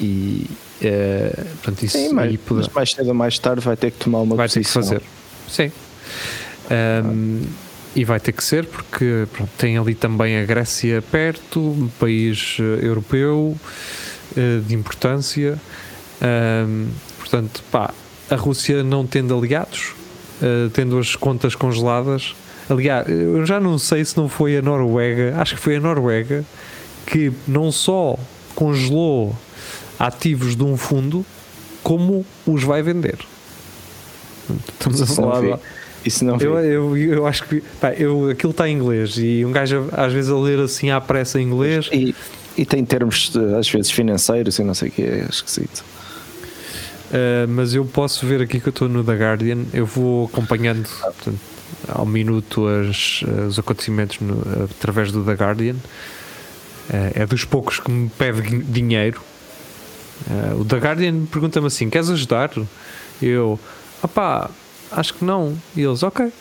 e 0.00 0.46
uh, 0.82 1.44
portanto 1.62 1.82
isso 1.84 1.98
Sim, 1.98 2.12
mas, 2.12 2.36
poder... 2.38 2.64
mas, 2.64 2.74
mais 2.74 2.90
cedo 2.90 3.08
ou 3.08 3.14
mais 3.14 3.38
tarde 3.38 3.60
vai 3.60 3.76
ter 3.76 3.90
que 3.90 3.98
tomar 3.98 4.20
uma 4.20 4.36
vai 4.36 4.48
posição. 4.48 4.82
ter 4.82 4.88
que 4.88 4.88
fazer. 4.88 5.02
Sim. 5.48 5.72
Um, 6.70 7.42
e 7.94 8.04
vai 8.04 8.18
ter 8.18 8.32
que 8.32 8.42
ser 8.42 8.66
porque 8.66 9.26
pronto, 9.32 9.50
tem 9.56 9.78
ali 9.78 9.94
também 9.94 10.38
a 10.38 10.44
Grécia 10.44 11.02
perto 11.02 11.60
um 11.60 11.88
país 12.00 12.58
uh, 12.58 12.62
europeu 12.62 13.56
uh, 14.36 14.60
de 14.62 14.74
importância. 14.74 15.58
Um, 16.22 16.88
portanto 17.18 17.62
pá, 17.70 17.92
a 18.30 18.36
Rússia 18.36 18.82
não 18.82 19.06
tendo 19.06 19.36
aliados 19.36 19.92
tendo 20.72 20.98
as 20.98 21.16
contas 21.16 21.54
congeladas 21.54 22.34
aliás 22.68 23.08
eu 23.08 23.44
já 23.46 23.58
não 23.58 23.78
sei 23.78 24.04
se 24.04 24.16
não 24.16 24.28
foi 24.28 24.56
a 24.56 24.62
Noruega 24.62 25.34
acho 25.38 25.54
que 25.54 25.60
foi 25.60 25.76
a 25.76 25.80
Noruega 25.80 26.44
que 27.06 27.32
não 27.46 27.70
só 27.70 28.18
congelou 28.54 29.36
ativos 29.98 30.56
de 30.56 30.62
um 30.62 30.76
fundo, 30.76 31.24
como 31.82 32.24
os 32.46 32.62
vai 32.62 32.82
vender. 32.82 33.18
Estamos 34.72 35.02
a 35.02 35.06
falar. 35.06 35.58
Isso 36.04 36.24
não 36.24 36.36
eu, 36.36 36.58
eu, 36.60 36.96
eu, 36.96 37.26
acho 37.26 37.44
que 37.44 37.62
pá, 37.80 37.92
eu, 37.92 38.28
aquilo 38.28 38.50
está 38.50 38.68
em 38.68 38.76
inglês 38.76 39.16
e 39.16 39.42
um 39.44 39.50
gajo 39.50 39.88
às 39.92 40.12
vezes 40.12 40.30
a 40.30 40.36
ler 40.36 40.60
assim 40.60 40.90
à 40.90 41.00
pressa 41.00 41.40
em 41.40 41.46
inglês. 41.46 41.88
E, 41.90 42.14
e 42.56 42.66
tem 42.66 42.84
termos 42.84 43.32
às 43.58 43.68
vezes 43.70 43.90
financeiros 43.90 44.58
e 44.58 44.64
não 44.64 44.74
sei 44.74 44.88
o 44.88 44.92
que 44.92 45.02
é 45.02 45.26
esquisito. 45.30 45.82
Uh, 47.10 47.48
mas 47.48 47.74
eu 47.74 47.84
posso 47.86 48.26
ver 48.26 48.42
aqui 48.42 48.60
que 48.60 48.68
eu 48.68 48.70
estou 48.70 48.88
no 48.88 49.02
The 49.02 49.14
Guardian, 49.14 49.64
eu 49.72 49.86
vou 49.86 50.26
acompanhando 50.26 50.88
portanto, 51.00 51.38
ao 51.88 52.04
minuto 52.04 52.66
as, 52.66 53.22
os 53.48 53.58
acontecimentos 53.58 54.18
no, 54.20 54.42
através 54.64 55.10
do 55.10 55.24
The 55.24 55.32
Guardian. 55.32 55.76
Uh, 56.90 57.12
é 57.14 57.26
dos 57.26 57.46
poucos 57.46 57.80
que 57.80 57.90
me 57.90 58.10
pede 58.10 58.62
dinheiro 58.64 59.22
Uh, 60.28 60.60
o 60.60 60.64
The 60.64 60.76
Guardian 60.78 61.26
pergunta-me 61.26 61.66
assim: 61.66 61.90
queres 61.90 62.08
ajudar? 62.10 62.50
Eu, 63.20 63.58
opá, 64.02 64.50
acho 64.90 65.14
que 65.14 65.24
não. 65.24 65.56
E 65.76 65.82
eles, 65.82 66.02
ok. 66.02 66.32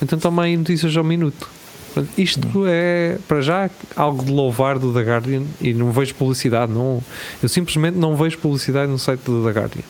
Então 0.00 0.18
toma 0.18 0.44
aí 0.44 0.56
notícias 0.56 0.96
ao 0.96 1.04
minuto. 1.04 1.48
Portanto, 1.92 2.12
Isto 2.18 2.64
é, 2.66 3.18
para 3.26 3.40
já, 3.40 3.70
algo 3.96 4.24
de 4.24 4.30
louvar 4.30 4.78
do 4.78 4.92
The 4.92 5.00
Guardian 5.00 5.42
e 5.60 5.72
não 5.72 5.90
vejo 5.92 6.14
publicidade. 6.14 6.70
Não, 6.72 7.02
eu 7.42 7.48
simplesmente 7.48 7.96
não 7.96 8.14
vejo 8.16 8.38
publicidade 8.38 8.90
no 8.90 8.98
site 8.98 9.20
do 9.20 9.44
The 9.44 9.58
Guardian. 9.58 9.82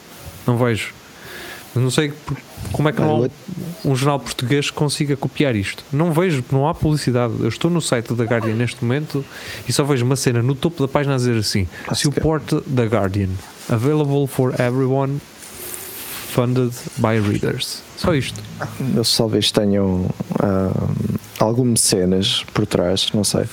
Não 0.46 0.56
vejo. 0.56 0.94
Não 1.74 1.90
sei 1.90 2.10
por- 2.24 2.36
como 2.72 2.88
é 2.88 2.92
que 2.92 3.00
não, 3.00 3.28
um 3.84 3.94
jornal 3.94 4.18
português 4.20 4.70
consiga 4.70 5.16
copiar 5.16 5.54
isto. 5.56 5.84
Não 5.92 6.12
vejo, 6.12 6.44
não 6.50 6.68
há 6.68 6.74
publicidade. 6.74 7.34
Eu 7.40 7.48
estou 7.48 7.70
no 7.70 7.80
site 7.80 8.14
The 8.14 8.24
Guardian 8.24 8.54
neste 8.54 8.84
momento 8.84 9.24
e 9.68 9.72
só 9.72 9.84
vejo 9.84 10.04
uma 10.04 10.16
cena 10.16 10.42
no 10.42 10.54
topo 10.54 10.82
da 10.84 10.88
página 10.92 11.14
a 11.14 11.16
dizer 11.18 11.36
assim: 11.38 11.66
Support 11.94 12.62
The 12.74 12.84
Guardian. 12.86 13.28
Available 13.68 14.26
for 14.26 14.52
everyone. 14.60 15.20
Funded 16.28 16.72
by 16.98 17.18
readers. 17.18 17.82
Só 17.96 18.14
isto. 18.14 18.38
Eles 18.78 19.16
talvez 19.16 19.50
tenham 19.50 20.06
ah, 20.38 20.70
algum 21.38 21.64
mecenas 21.64 22.44
por 22.52 22.66
trás, 22.66 23.08
não 23.14 23.24
sei. 23.24 23.44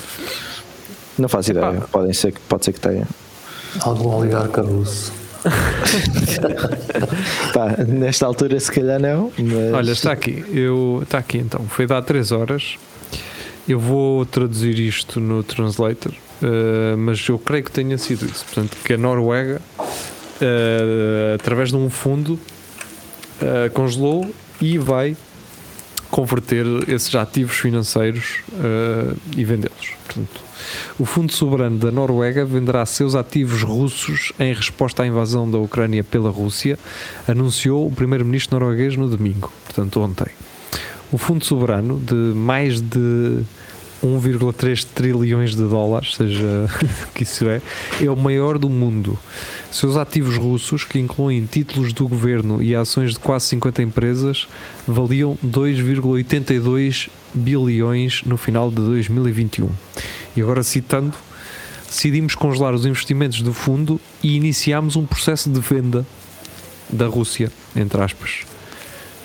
Não 1.18 1.30
faço 1.30 1.52
ideia. 1.52 1.80
Podem 1.92 2.12
ser, 2.14 2.34
que- 2.34 2.42
pode 2.42 2.66
ser 2.66 2.74
que 2.74 2.80
tenha. 2.82 3.08
Algum 3.80 4.10
oligarca 4.16 4.62
russo. 4.62 5.14
Pá, 7.54 7.76
nesta 7.88 8.26
altura, 8.26 8.60
se 8.60 8.72
calhar 8.72 9.00
não. 9.00 9.32
Mas 9.38 9.74
Olha, 9.74 9.92
está 9.92 10.12
aqui. 10.12 10.44
Eu, 10.52 11.02
está 11.04 11.18
aqui 11.20 11.38
então. 11.38 11.66
Foi 11.68 11.86
dado 11.86 12.06
3 12.06 12.32
horas. 12.32 12.78
Eu 13.68 13.80
vou 13.80 14.26
traduzir 14.26 14.78
isto 14.80 15.20
no 15.22 15.42
Translator, 15.42 16.12
eh, 16.42 16.96
mas 16.98 17.26
eu 17.30 17.40
creio 17.40 17.64
que 17.64 17.72
tenha 17.72 17.98
sido 17.98 18.26
isso. 18.26 18.44
Portanto, 18.46 18.76
que 18.84 18.94
a 18.94 18.98
Noruega, 18.98 19.62
eh, 20.42 21.36
através 21.36 21.70
de 21.70 21.78
um 21.78 21.90
fundo, 21.90 22.38
eh, 23.42 23.70
congelou 23.70 24.30
e 24.60 24.78
vai 24.78 25.16
converter 26.12 26.66
esses 26.90 27.16
ativos 27.16 27.56
financeiros 27.56 28.42
e 29.36 29.44
vendê-los. 29.44 29.94
Portanto, 30.06 30.42
o 31.00 31.06
Fundo 31.06 31.34
Soberano 31.34 31.78
da 31.78 31.92
Noruega 31.92 32.46
venderá 32.46 32.86
seus 32.86 33.16
ativos 33.16 33.64
russos 33.64 34.32
em 34.40 34.54
resposta 34.54 35.04
à 35.04 35.08
invasão 35.08 35.50
da 35.50 35.58
Ucrânia 35.58 36.04
pela 36.04 36.30
Rússia, 36.30 36.78
anunciou 37.28 37.88
o 37.88 37.92
primeiro-ministro 37.92 38.60
norueguês 38.60 38.96
no 38.96 39.10
domingo, 39.10 39.52
portanto 39.66 40.00
ontem. 40.00 40.28
O 41.12 41.18
Fundo 41.18 41.44
Soberano, 41.44 42.00
de 42.00 42.14
mais 42.14 42.80
de 42.80 43.44
1,3 44.04 44.86
trilhões 44.94 45.56
de 45.56 45.64
dólares, 45.64 46.16
seja 46.16 46.68
o 47.10 47.14
que 47.14 47.24
isso 47.24 47.48
é, 47.48 47.62
é 48.02 48.10
o 48.10 48.16
maior 48.16 48.58
do 48.60 48.70
mundo. 48.70 49.18
Seus 49.72 49.98
ativos 49.98 50.38
russos, 50.38 50.84
que 50.84 51.00
incluem 51.00 51.46
títulos 51.46 51.94
do 51.94 52.08
governo 52.08 52.62
e 52.62 52.76
ações 52.76 53.14
de 53.14 53.20
quase 53.20 53.46
50 53.48 53.82
empresas, 53.82 54.48
valiam 54.88 55.38
2,82 55.44 57.10
bilhões 57.34 58.22
no 58.26 58.38
final 58.38 58.70
de 58.70 58.76
2021. 58.76 59.70
E 60.36 60.42
agora 60.42 60.64
citando, 60.64 61.14
decidimos 61.88 62.36
congelar 62.36 62.74
os 62.74 62.86
investimentos 62.86 63.42
do 63.42 63.54
fundo 63.54 64.00
e 64.22 64.36
iniciámos 64.36 64.96
um 64.96 65.06
processo 65.06 65.50
de 65.50 65.60
venda 65.60 66.06
da 66.90 67.08
Rússia, 67.08 67.52
entre 67.76 68.02
aspas. 68.02 68.46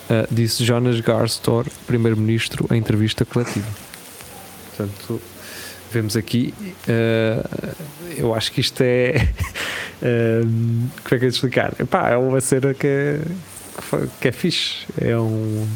Uh, 0.08 0.26
disse 0.30 0.64
Jonas 0.64 1.00
Garstor, 1.00 1.66
primeiro-ministro, 1.86 2.66
em 2.70 2.78
entrevista 2.78 3.24
coletiva. 3.24 3.66
Portanto, 4.76 5.20
vemos 5.92 6.16
aqui. 6.16 6.54
uh, 6.88 7.74
eu 8.16 8.34
acho 8.34 8.52
que 8.52 8.60
isto 8.60 8.82
é. 8.82 9.28
um, 10.02 10.88
como 11.04 11.14
é 11.14 11.18
que 11.18 11.18
de 11.18 11.26
explicar? 11.26 11.74
Epá, 11.78 12.10
é 12.10 12.16
uma 12.16 12.40
cena 12.40 12.72
que 12.74 12.86
é, 12.86 13.20
que 14.20 14.28
é 14.28 14.32
fixe. 14.32 14.86
É 15.00 15.18
um. 15.18 15.66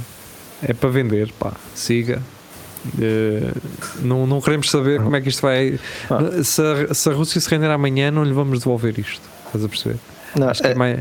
É 0.62 0.72
para 0.72 0.90
vender, 0.90 1.32
pá. 1.32 1.52
Siga. 1.74 2.22
Uh, 2.84 3.60
não, 4.00 4.26
não 4.26 4.40
queremos 4.40 4.70
saber 4.70 5.00
como 5.00 5.14
é 5.14 5.20
que 5.20 5.28
isto 5.28 5.40
vai. 5.42 5.78
Ah. 6.10 6.42
Se, 6.42 6.60
a, 6.62 6.92
se 6.94 7.08
a 7.08 7.12
Rússia 7.12 7.40
se 7.40 7.48
render 7.48 7.70
amanhã, 7.70 8.10
não 8.10 8.24
lhe 8.24 8.32
vamos 8.32 8.58
devolver 8.60 8.98
isto. 8.98 9.20
Estás 9.46 9.64
a 9.64 9.68
perceber? 9.68 9.96
não, 10.36 10.48
Acho 10.48 10.62
que 10.62 10.68
é 10.68 10.72
é- 10.72 10.74
mais. 10.74 11.00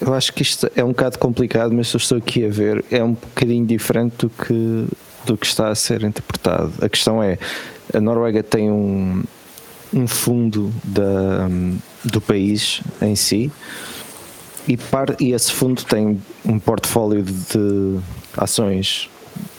eu 0.00 0.12
acho 0.14 0.32
que 0.32 0.42
isto 0.42 0.70
é 0.76 0.84
um 0.84 0.88
bocado 0.88 1.18
complicado, 1.18 1.72
mas 1.72 1.88
se 1.88 1.96
eu 1.96 1.98
estou 1.98 2.18
aqui 2.18 2.44
a 2.44 2.50
ver, 2.50 2.84
é 2.90 3.02
um 3.02 3.12
bocadinho 3.14 3.64
diferente 3.66 4.14
do 4.18 4.30
que, 4.30 4.86
do 5.24 5.36
que 5.36 5.46
está 5.46 5.68
a 5.68 5.74
ser 5.74 6.02
interpretado. 6.02 6.72
A 6.82 6.88
questão 6.88 7.22
é: 7.22 7.38
a 7.94 8.00
Noruega 8.00 8.42
tem 8.42 8.70
um, 8.70 9.24
um 9.94 10.06
fundo 10.06 10.72
da, 10.84 11.48
do 12.04 12.20
país 12.20 12.82
em 13.00 13.16
si, 13.16 13.50
e, 14.66 14.76
par, 14.76 15.16
e 15.18 15.32
esse 15.32 15.50
fundo 15.50 15.82
tem 15.84 16.20
um 16.44 16.58
portfólio 16.58 17.22
de 17.22 17.98
ações 18.36 19.08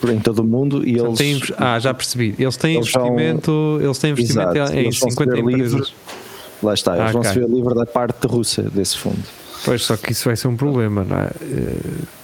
por- 0.00 0.10
em 0.10 0.18
todo 0.20 0.40
o 0.40 0.44
mundo 0.44 0.86
e 0.86 0.96
eles. 0.98 1.18
Têm- 1.18 1.40
ah, 1.58 1.78
já 1.78 1.92
percebi. 1.94 2.34
Eles 2.38 2.56
têm 2.56 2.76
eles 2.76 2.90
vão- 2.92 3.06
investimento, 3.08 3.78
eles 3.82 3.98
têm 3.98 4.10
investimento 4.12 4.56
Exato, 4.56 4.72
em 4.74 4.78
eles 4.80 4.98
vão 4.98 5.10
50 5.10 5.36
ser 5.36 5.42
livres. 5.44 5.72
empresas. 5.72 5.94
Lá 6.62 6.74
está, 6.74 6.96
eles 6.96 7.08
Ah, 7.08 7.12
vão 7.12 7.22
se 7.22 7.28
ok. 7.30 7.42
ver 7.42 7.48
livre 7.48 7.74
da 7.74 7.86
parte 7.86 8.26
russa 8.26 8.62
desse 8.62 8.96
fundo. 8.98 9.18
Pois, 9.64 9.82
só 9.82 9.96
que 9.96 10.12
isso 10.12 10.24
vai 10.26 10.36
ser 10.36 10.48
um 10.48 10.56
problema, 10.56 11.04
não 11.04 11.16
é? 11.18 11.30
Eh, 11.42 11.76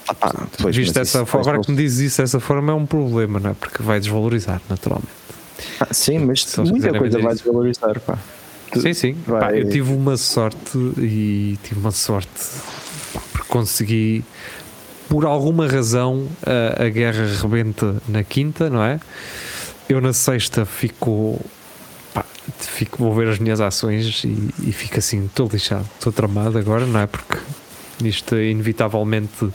Ah, 0.07 0.13
pá, 0.13 0.47
pois, 0.61 0.75
Visto 0.75 0.99
isso 1.01 1.25
forma, 1.25 1.41
agora 1.51 1.61
que 1.63 1.69
me 1.71 1.77
dizes 1.77 2.11
isso 2.13 2.21
dessa 2.21 2.39
forma 2.39 2.71
é 2.71 2.75
um 2.75 2.85
problema, 2.85 3.39
não 3.39 3.51
é? 3.51 3.53
Porque 3.53 3.83
vai 3.83 3.99
desvalorizar, 3.99 4.61
naturalmente. 4.69 5.09
Ah, 5.79 5.87
sim, 5.91 6.17
mas 6.19 6.43
Se 6.45 6.61
muita 6.61 6.93
coisa 6.97 7.19
vai 7.19 7.33
desvalorizar. 7.33 7.99
Pá. 7.99 8.17
Sim, 8.75 8.93
sim. 8.93 9.15
vai- 9.25 9.39
Pá, 9.39 9.53
eu 9.53 9.69
tive 9.69 9.91
uma 9.93 10.17
sorte 10.17 10.77
e 10.97 11.57
tive 11.63 11.79
uma 11.79 11.91
sorte 11.91 12.29
pá, 13.13 13.21
porque 13.31 13.47
consegui, 13.49 14.23
por 15.09 15.25
alguma 15.25 15.67
razão, 15.67 16.27
a, 16.45 16.83
a 16.85 16.89
guerra 16.89 17.25
rebenta 17.41 17.95
na 18.07 18.23
quinta, 18.23 18.69
não 18.69 18.83
é? 18.83 18.99
Eu 19.87 20.01
na 20.01 20.13
sexta 20.13 20.65
fico. 20.65 21.39
Pá, 22.13 22.25
fico 22.59 22.97
vou 22.97 23.13
ver 23.13 23.29
as 23.29 23.39
minhas 23.39 23.61
ações 23.61 24.23
e, 24.23 24.49
e 24.67 24.71
fico 24.71 24.97
assim, 24.97 25.25
estou 25.25 25.47
lixado, 25.51 25.87
estou 25.97 26.11
tramado 26.11 26.57
agora, 26.57 26.85
não 26.85 26.99
é? 26.99 27.07
Porque 27.07 27.37
isto 28.03 28.35
inevitavelmente 28.35 29.49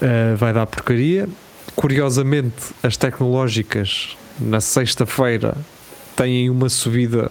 eh, 0.00 0.34
vai 0.36 0.52
dar 0.52 0.66
porcaria. 0.66 1.28
Curiosamente, 1.76 2.74
as 2.82 2.96
tecnológicas 2.96 4.16
na 4.38 4.60
sexta-feira 4.60 5.56
têm 6.16 6.50
uma 6.50 6.68
subida 6.68 7.30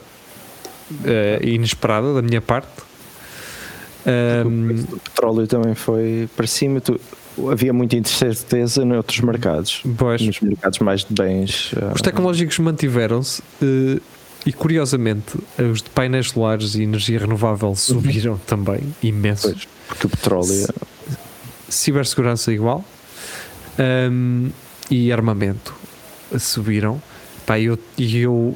eh, 1.04 1.40
inesperada 1.44 2.14
da 2.14 2.22
minha 2.22 2.42
parte. 2.42 2.89
Ahm, 4.10 4.86
O 4.92 5.00
petróleo 5.00 5.48
também 5.48 5.76
foi 5.76 6.28
para 6.36 6.48
cima. 6.48 6.82
Tu- 6.82 7.00
havia 7.52 7.72
muita 7.72 7.96
incerteza 7.96 8.84
noutros 8.84 9.20
mercados. 9.22 9.82
pois, 9.98 10.22
Nos 10.22 10.40
mercados 10.42 10.80
mais 10.80 11.06
de 11.06 11.14
bens. 11.14 11.72
ah, 11.82 11.94
os 11.96 12.02
tecnológicos 12.02 12.60
mantiveram-se 12.60 13.42
eh, 13.62 14.00
e, 14.46 14.52
curiosamente, 14.52 15.38
os 15.72 15.82
de 15.82 15.90
painéis 15.92 16.30
solares 16.32 16.76
e 16.76 16.84
energia 16.84 17.20
renovável 17.20 17.74
subiram 17.76 18.38
também, 18.46 18.82
imenso. 19.02 19.50
Pois, 19.52 19.68
porque 19.88 20.08
o 20.08 20.10
petróleo. 20.10 20.68
cibersegurança 21.70 22.52
igual 22.52 22.84
Ahm, 23.78 24.50
e 24.90 25.12
armamento 25.12 25.74
subiram 26.38 27.02
Pá, 27.46 27.60
eu, 27.60 27.80
e 27.98 28.18
eu 28.20 28.56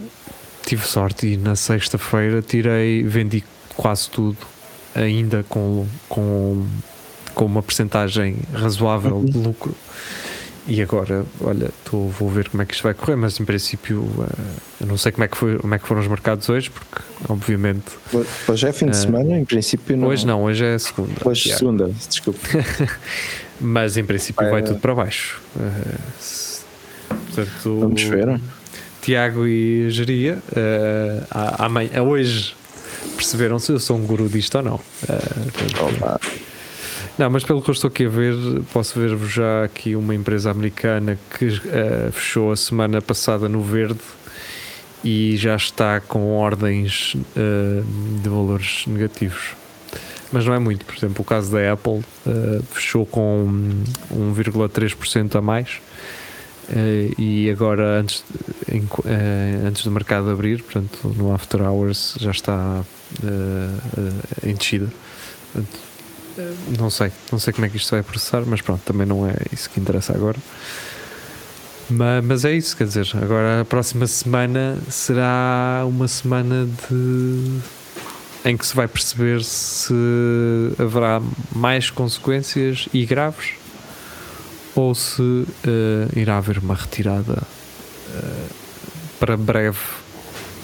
tive 0.65 0.85
sorte 0.85 1.27
e 1.27 1.37
na 1.37 1.55
sexta-feira 1.55 2.41
tirei, 2.41 3.01
vendi 3.03 3.43
quase 3.75 4.09
tudo 4.09 4.37
ainda 4.95 5.43
com, 5.49 5.87
com, 6.09 6.65
com 7.33 7.45
uma 7.45 7.61
percentagem 7.63 8.37
razoável 8.53 9.23
de 9.23 9.37
lucro 9.37 9.75
e 10.65 10.81
agora, 10.81 11.25
olha, 11.41 11.69
tô, 11.83 12.07
vou 12.07 12.29
ver 12.29 12.47
como 12.47 12.63
é 12.63 12.65
que 12.65 12.73
isto 12.73 12.83
vai 12.83 12.93
correr, 12.93 13.17
mas 13.17 13.37
em 13.37 13.43
princípio 13.43 14.09
eh, 14.21 14.35
eu 14.81 14.87
não 14.87 14.97
sei 14.97 15.11
como 15.11 15.25
é, 15.25 15.27
que 15.27 15.35
foi, 15.35 15.57
como 15.57 15.75
é 15.75 15.77
que 15.79 15.85
foram 15.85 15.99
os 16.01 16.07
mercados 16.07 16.47
hoje, 16.47 16.69
porque 16.69 17.01
obviamente 17.27 17.83
Hoje 18.47 18.67
é 18.67 18.71
fim 18.71 18.85
de 18.85 18.91
Ah, 18.91 18.93
semana, 18.93 19.37
em 19.37 19.43
princípio 19.43 19.97
não. 19.97 20.07
hoje 20.07 20.25
não, 20.25 20.41
hoje 20.43 20.63
é 20.63 20.77
segunda 20.79 21.11
Hoje 21.25 21.43
Tiago. 21.43 21.59
segunda, 21.59 21.91
desculpa. 22.07 22.39
Mas 23.59 23.97
em 23.97 24.05
princípio 24.05 24.45
É. 24.45 24.49
vai 24.49 24.63
tudo 24.63 24.79
para 24.79 24.95
baixo. 24.95 25.41
Eh, 25.59 25.95
se- 26.19 26.61
portanto, 27.09 27.79
Vamos 27.81 28.01
ver. 28.03 28.39
Tiago 29.01 29.45
e 29.45 29.89
Geria, 29.89 30.37
eh, 30.55 31.23
a- 31.29 31.65
amanhã, 31.65 32.01
hoje 32.03 32.55
perceberam 33.15 33.59
se 33.59 33.71
eu 33.71 33.79
sou 33.79 33.97
um 33.97 34.05
guru 34.05 34.27
disto 34.27 34.55
ou 34.55 34.63
não. 34.63 34.75
Opa, 34.75 36.19
não, 37.17 37.29
mas 37.29 37.43
pelo 37.43 37.61
que 37.61 37.69
eu 37.69 37.73
estou 37.73 37.89
aqui 37.89 38.05
a 38.05 38.09
ver, 38.09 38.35
posso 38.73 38.99
ver-vos 38.99 39.31
já 39.31 39.63
aqui 39.63 39.95
uma 39.95 40.15
empresa 40.15 40.49
americana 40.49 41.17
que 41.37 41.45
eh, 41.67 42.09
fechou 42.11 42.51
a 42.51 42.55
semana 42.55 43.01
passada 43.03 43.47
no 43.47 43.61
verde 43.61 43.99
e 45.03 45.37
já 45.37 45.55
está 45.55 45.99
com 45.99 46.35
ordens 46.35 47.15
eh, 47.35 47.83
de 48.19 48.27
valores 48.27 48.87
negativos. 48.87 49.51
Mas 50.31 50.43
não 50.43 50.55
é 50.55 50.59
muito, 50.59 50.85
por 50.85 50.95
exemplo, 50.95 51.21
o 51.21 51.23
caso 51.23 51.51
da 51.51 51.71
Apple 51.71 52.03
eh, 52.25 52.61
fechou 52.71 53.05
com 53.05 53.47
1,3% 54.11 55.35
a 55.35 55.41
mais 55.41 55.79
e 57.19 57.51
agora 57.51 57.99
antes, 57.99 58.23
em- 58.73 58.87
eh, 59.05 59.61
antes 59.67 59.83
do 59.83 59.91
mercado 59.91 60.29
abrir, 60.29 60.63
portanto 60.63 61.07
no 61.15 61.33
After 61.33 61.61
Hours 61.61 62.15
já 62.19 62.31
está 62.31 62.83
eh, 63.23 63.69
eh, 64.43 64.49
em 64.49 64.55
descida. 64.55 64.87
Eh, 65.55 65.61
não 66.79 66.89
sei, 66.89 67.11
não 67.31 67.37
sei 67.39 67.53
como 67.53 67.65
é 67.65 67.69
que 67.69 67.77
isto 67.77 67.91
vai 67.91 68.01
processar, 68.01 68.43
mas 68.45 68.61
pronto, 68.61 68.81
também 68.83 69.05
não 69.05 69.27
é 69.27 69.35
isso 69.51 69.69
que 69.69 69.79
interessa 69.79 70.13
agora. 70.13 70.37
Mas, 71.89 72.23
mas 72.25 72.45
é 72.45 72.53
isso, 72.53 72.75
quer 72.75 72.85
dizer, 72.85 73.07
agora 73.21 73.61
a 73.61 73.65
próxima 73.65 74.07
semana 74.07 74.77
será 74.89 75.83
uma 75.85 76.07
semana 76.07 76.65
de 76.65 77.59
em 78.45 78.57
que 78.57 78.65
se 78.65 78.75
vai 78.75 78.87
perceber 78.87 79.41
se 79.43 79.93
haverá 80.77 81.21
mais 81.55 81.89
consequências 81.89 82.89
e 82.93 83.05
graves 83.05 83.51
ou 84.75 84.93
se 84.95 85.21
uh, 85.21 85.47
irá 86.15 86.37
haver 86.37 86.57
uma 86.57 86.75
retirada 86.75 87.41
uh, 88.09 88.62
para 89.19 89.37
breve 89.37 89.79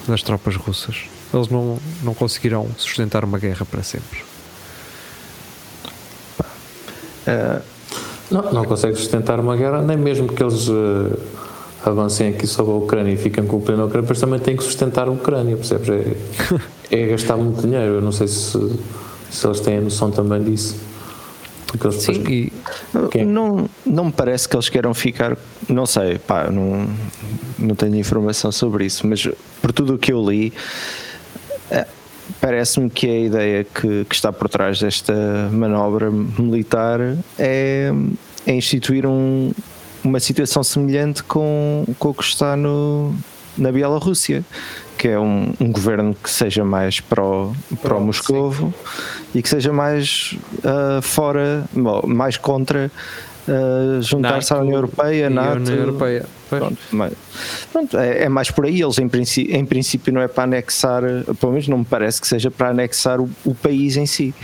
das 0.06 0.22
tropas 0.22 0.56
russas. 0.56 1.04
Eles 1.32 1.48
não, 1.48 1.78
não 2.02 2.14
conseguirão 2.14 2.68
sustentar 2.76 3.24
uma 3.24 3.38
guerra 3.38 3.64
para 3.64 3.82
sempre. 3.82 4.24
Uh, 7.26 7.62
não, 8.30 8.52
não 8.52 8.64
consegue 8.64 8.96
sustentar 8.96 9.38
uma 9.38 9.56
guerra, 9.56 9.82
nem 9.82 9.96
mesmo 9.96 10.28
que 10.28 10.42
eles 10.42 10.68
uh, 10.68 11.18
avancem 11.84 12.28
aqui 12.28 12.46
sobre 12.46 12.72
a 12.72 12.76
Ucrânia 12.76 13.12
e 13.12 13.16
fiquem 13.16 13.44
com 13.44 13.56
o 13.56 13.60
pleno 13.60 13.86
Ucrânia, 13.86 14.06
mas 14.08 14.20
também 14.20 14.40
têm 14.40 14.56
que 14.56 14.62
sustentar 14.62 15.08
a 15.08 15.10
Ucrânia, 15.10 15.56
percebes? 15.56 15.88
É, 15.88 17.02
é 17.02 17.06
gastar 17.06 17.36
muito 17.36 17.62
dinheiro. 17.62 17.94
Eu 17.94 18.00
não 18.00 18.12
sei 18.12 18.28
se, 18.28 18.58
se 19.30 19.46
eles 19.46 19.60
têm 19.60 19.78
a 19.78 19.80
noção 19.80 20.10
também 20.10 20.42
disso. 20.42 20.89
Sim, 21.92 22.24
e 22.28 22.52
é? 23.14 23.24
não, 23.24 23.68
não 23.86 24.06
me 24.06 24.12
parece 24.12 24.48
que 24.48 24.56
eles 24.56 24.68
queiram 24.68 24.92
ficar, 24.94 25.36
não 25.68 25.86
sei, 25.86 26.18
pá, 26.18 26.50
não, 26.50 26.88
não 27.58 27.74
tenho 27.74 27.96
informação 27.96 28.50
sobre 28.50 28.86
isso, 28.86 29.06
mas 29.06 29.28
por 29.60 29.72
tudo 29.72 29.94
o 29.94 29.98
que 29.98 30.12
eu 30.12 30.28
li, 30.28 30.52
é, 31.70 31.86
parece-me 32.40 32.90
que 32.90 33.06
a 33.06 33.18
ideia 33.18 33.64
que, 33.64 34.04
que, 34.04 34.14
está 34.14 34.32
por 34.32 34.48
trás 34.48 34.80
desta 34.80 35.14
manobra 35.52 36.10
militar 36.10 37.00
é, 37.38 37.92
é 38.46 38.52
instituir 38.52 39.06
um, 39.06 39.52
uma 40.02 40.20
situação 40.20 40.62
semelhante 40.62 41.22
com, 41.22 41.84
com 41.98 42.08
o 42.08 42.14
que 42.14 42.24
está 42.24 42.56
no, 42.56 43.14
na 43.56 43.72
Bielorrússia, 43.72 44.44
que 44.96 45.08
é 45.08 45.18
um, 45.18 45.52
um 45.58 45.72
governo 45.72 46.14
que 46.14 46.28
seja 46.28 46.64
mais 46.64 47.00
pró, 47.00 47.52
pró 47.82 48.00
Moscovo 48.00 48.74
e 49.34 49.40
que 49.40 49.48
seja 49.48 49.72
mais 49.72 50.36
uh, 50.58 51.00
fora, 51.00 51.64
mais 52.06 52.36
contra 52.36 52.90
uh, 53.48 54.02
juntar-se 54.02 54.52
à 54.52 54.58
União 54.58 54.76
Europeia, 54.76 55.30
NATO. 55.30 55.56
União 55.56 55.76
Europeia. 55.76 56.26
Pronto, 56.50 56.78
mas, 56.90 57.12
pronto 57.72 57.96
é, 57.96 58.24
é, 58.24 58.28
mais 58.28 58.50
por 58.50 58.66
aí. 58.66 58.82
Eles, 58.82 58.98
em 58.98 59.08
princípio, 59.08 59.56
em 59.56 59.64
princípio, 59.64 60.12
não 60.12 60.20
é 60.20 60.28
para 60.28 60.44
anexar, 60.44 61.02
pelo 61.40 61.52
menos 61.52 61.68
não 61.68 61.78
me 61.78 61.84
parece 61.84 62.20
que 62.20 62.26
seja 62.26 62.50
para 62.50 62.70
anexar 62.70 63.20
o, 63.20 63.30
o 63.44 63.54
país 63.54 63.96
em 63.96 64.06
si. 64.06 64.34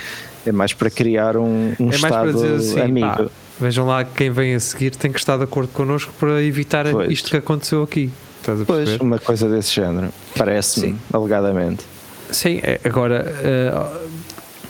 É 0.46 0.52
mais 0.52 0.72
para 0.72 0.88
criar 0.88 1.36
um, 1.36 1.74
um 1.78 1.90
é 1.90 1.94
Estado 1.94 2.54
assim, 2.54 2.80
amigo. 2.80 3.06
Pá, 3.06 3.26
vejam 3.60 3.86
lá, 3.86 4.04
quem 4.04 4.30
vem 4.30 4.54
a 4.54 4.60
seguir 4.60 4.94
tem 4.94 5.10
que 5.10 5.18
estar 5.18 5.36
de 5.36 5.44
acordo 5.44 5.68
connosco 5.72 6.12
para 6.18 6.42
evitar 6.42 6.88
pois. 6.90 7.10
isto 7.10 7.30
que 7.30 7.36
aconteceu 7.36 7.82
aqui. 7.82 8.10
Estás 8.46 8.60
a 8.60 8.64
pois, 8.64 9.00
uma 9.00 9.18
coisa 9.18 9.48
desse 9.48 9.74
género, 9.74 10.12
parece-me, 10.36 10.96
alegadamente. 11.12 11.84
Sim, 12.30 12.60
é, 12.62 12.80
agora, 12.84 13.26
uh, 13.26 14.08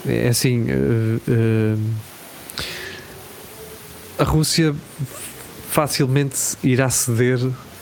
é 0.08 0.28
assim, 0.28 0.62
uh, 0.62 1.20
uh, 1.28 1.78
a 4.18 4.24
Rússia 4.24 4.74
facilmente 5.68 6.56
irá 6.64 6.88
ceder 6.88 7.38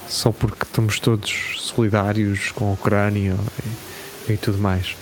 só 0.09 0.33
porque 0.33 0.64
estamos 0.64 0.98
todos 0.98 1.54
solidários 1.59 2.50
com 2.50 2.70
a 2.70 2.72
Ucrânia 2.72 3.37
e, 4.28 4.33
e 4.33 4.37
tudo 4.37 4.59
mais. 4.59 4.96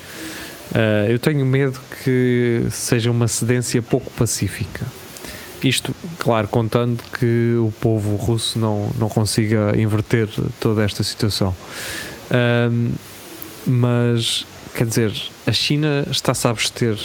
eu 1.09 1.19
tenho 1.19 1.47
medo 1.47 1.81
que 2.05 2.67
seja 2.71 3.11
uma 3.11 3.29
cedência 3.29 3.81
pouco 3.81 4.11
pacífica 4.11 4.85
isto, 5.69 5.95
claro, 6.19 6.49
contando 6.49 7.03
que 7.19 7.55
o 7.57 7.73
povo 7.81 8.17
russo 8.17 8.59
não, 8.59 8.91
não 8.99 9.09
consiga 9.09 9.73
inverter 9.77 10.29
toda 10.61 10.83
esta 10.83 11.03
situação. 11.03 11.55
Um, 12.71 12.93
mas, 13.67 14.45
quer 14.75 14.87
dizer, 14.87 15.13
a 15.47 15.53
China 15.53 16.07
está-se 16.11 16.47
a 16.47 16.51
abster, 16.51 16.99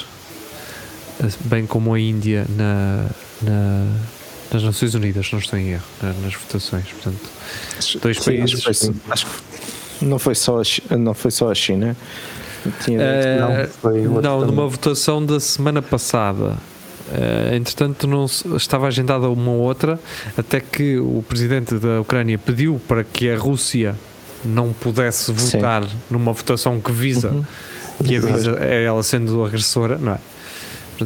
bem 1.41 1.65
como 1.65 1.93
a 1.93 1.99
Índia, 1.99 2.45
na, 2.49 3.05
na, 3.41 3.85
nas 4.51 4.63
Nações 4.63 4.95
Unidas, 4.95 5.31
não 5.31 5.39
estou 5.39 5.59
em 5.59 5.69
erro, 5.71 5.85
nas 6.23 6.33
votações. 6.33 6.85
Portanto, 6.87 7.29
dois 8.01 8.17
Sim, 8.17 8.23
países. 8.23 8.67
Acho 8.67 8.93
acho 9.09 9.25
que 9.25 10.05
não, 10.05 10.17
foi 10.17 10.35
só 10.35 10.61
a, 10.61 10.97
não 10.97 11.13
foi 11.13 11.31
só 11.31 11.51
a 11.51 11.55
China. 11.55 11.95
Tinha 12.83 12.99
uh, 12.99 13.39
não, 13.39 13.67
foi 13.69 14.01
não 14.21 14.45
numa 14.45 14.67
votação 14.67 15.23
da 15.23 15.39
semana 15.39 15.81
passada 15.81 16.57
Uh, 17.07 17.55
entretanto, 17.55 18.05
não 18.05 18.25
estava 18.25 18.87
agendada 18.87 19.29
uma 19.29 19.51
outra, 19.51 19.99
até 20.37 20.59
que 20.59 20.97
o 20.97 21.23
presidente 21.27 21.75
da 21.75 22.01
Ucrânia 22.01 22.37
pediu 22.37 22.81
para 22.87 23.03
que 23.03 23.29
a 23.29 23.37
Rússia 23.37 23.95
não 24.43 24.73
pudesse 24.73 25.31
votar 25.31 25.83
Sim. 25.83 25.89
numa 26.09 26.33
votação 26.33 26.79
que 26.79 26.91
visa 26.91 27.29
uhum. 27.29 27.43
que 28.03 28.15
avisa 28.17 28.57
é 28.59 28.83
ela 28.83 29.01
sendo 29.03 29.43
agressora, 29.43 29.97
não 29.97 30.13
é? 30.13 30.19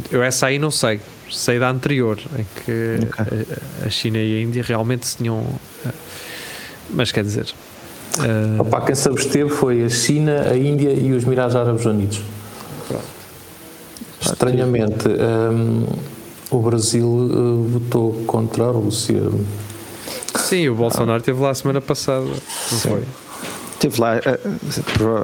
Eu 0.10 0.24
essa 0.24 0.48
aí 0.48 0.58
não 0.58 0.72
sei, 0.72 1.02
sei 1.30 1.60
da 1.60 1.70
anterior, 1.70 2.18
em 2.38 2.46
que 2.56 3.06
okay. 3.06 3.46
a, 3.86 3.90
China 3.90 4.18
e 4.18 4.38
a 4.38 4.42
Índia 4.42 4.64
realmente 4.66 5.06
se 5.06 5.18
tinham. 5.18 5.46
Eh, 5.86 5.90
mas 6.92 7.12
quer 7.12 7.24
dizer. 7.24 7.48
Uh... 8.18 8.62
Opa, 8.62 8.82
quem 8.82 8.96
se 8.96 9.08
absteve 9.10 9.50
foi 9.50 9.84
a 9.84 9.90
China, 9.90 10.50
a 10.50 10.58
Índia 10.58 10.92
e 10.94 11.12
os 11.12 11.24
Emirados 11.26 11.56
Árabes 11.56 11.86
Unidos. 11.86 12.22
Estranhamente, 14.22 15.08
um, 15.08 15.86
o 16.52 16.60
Brasil 16.60 17.08
uh, 17.08 17.64
votou 17.64 18.14
contra 18.26 18.66
a 18.66 18.72
Rússia. 18.72 19.22
Sim, 20.36 20.70
o 20.70 20.76
Bolsonaro 20.76 21.20
esteve 21.20 21.42
lá 21.42 21.50
a 21.50 21.56
semana 21.56 21.82
passada, 21.82 22.26
não 22.26 22.36
Sim. 22.80 22.90
foi? 22.90 23.04
Esteve 23.74 24.00
lá, 24.00 24.18
eh, 24.18 24.40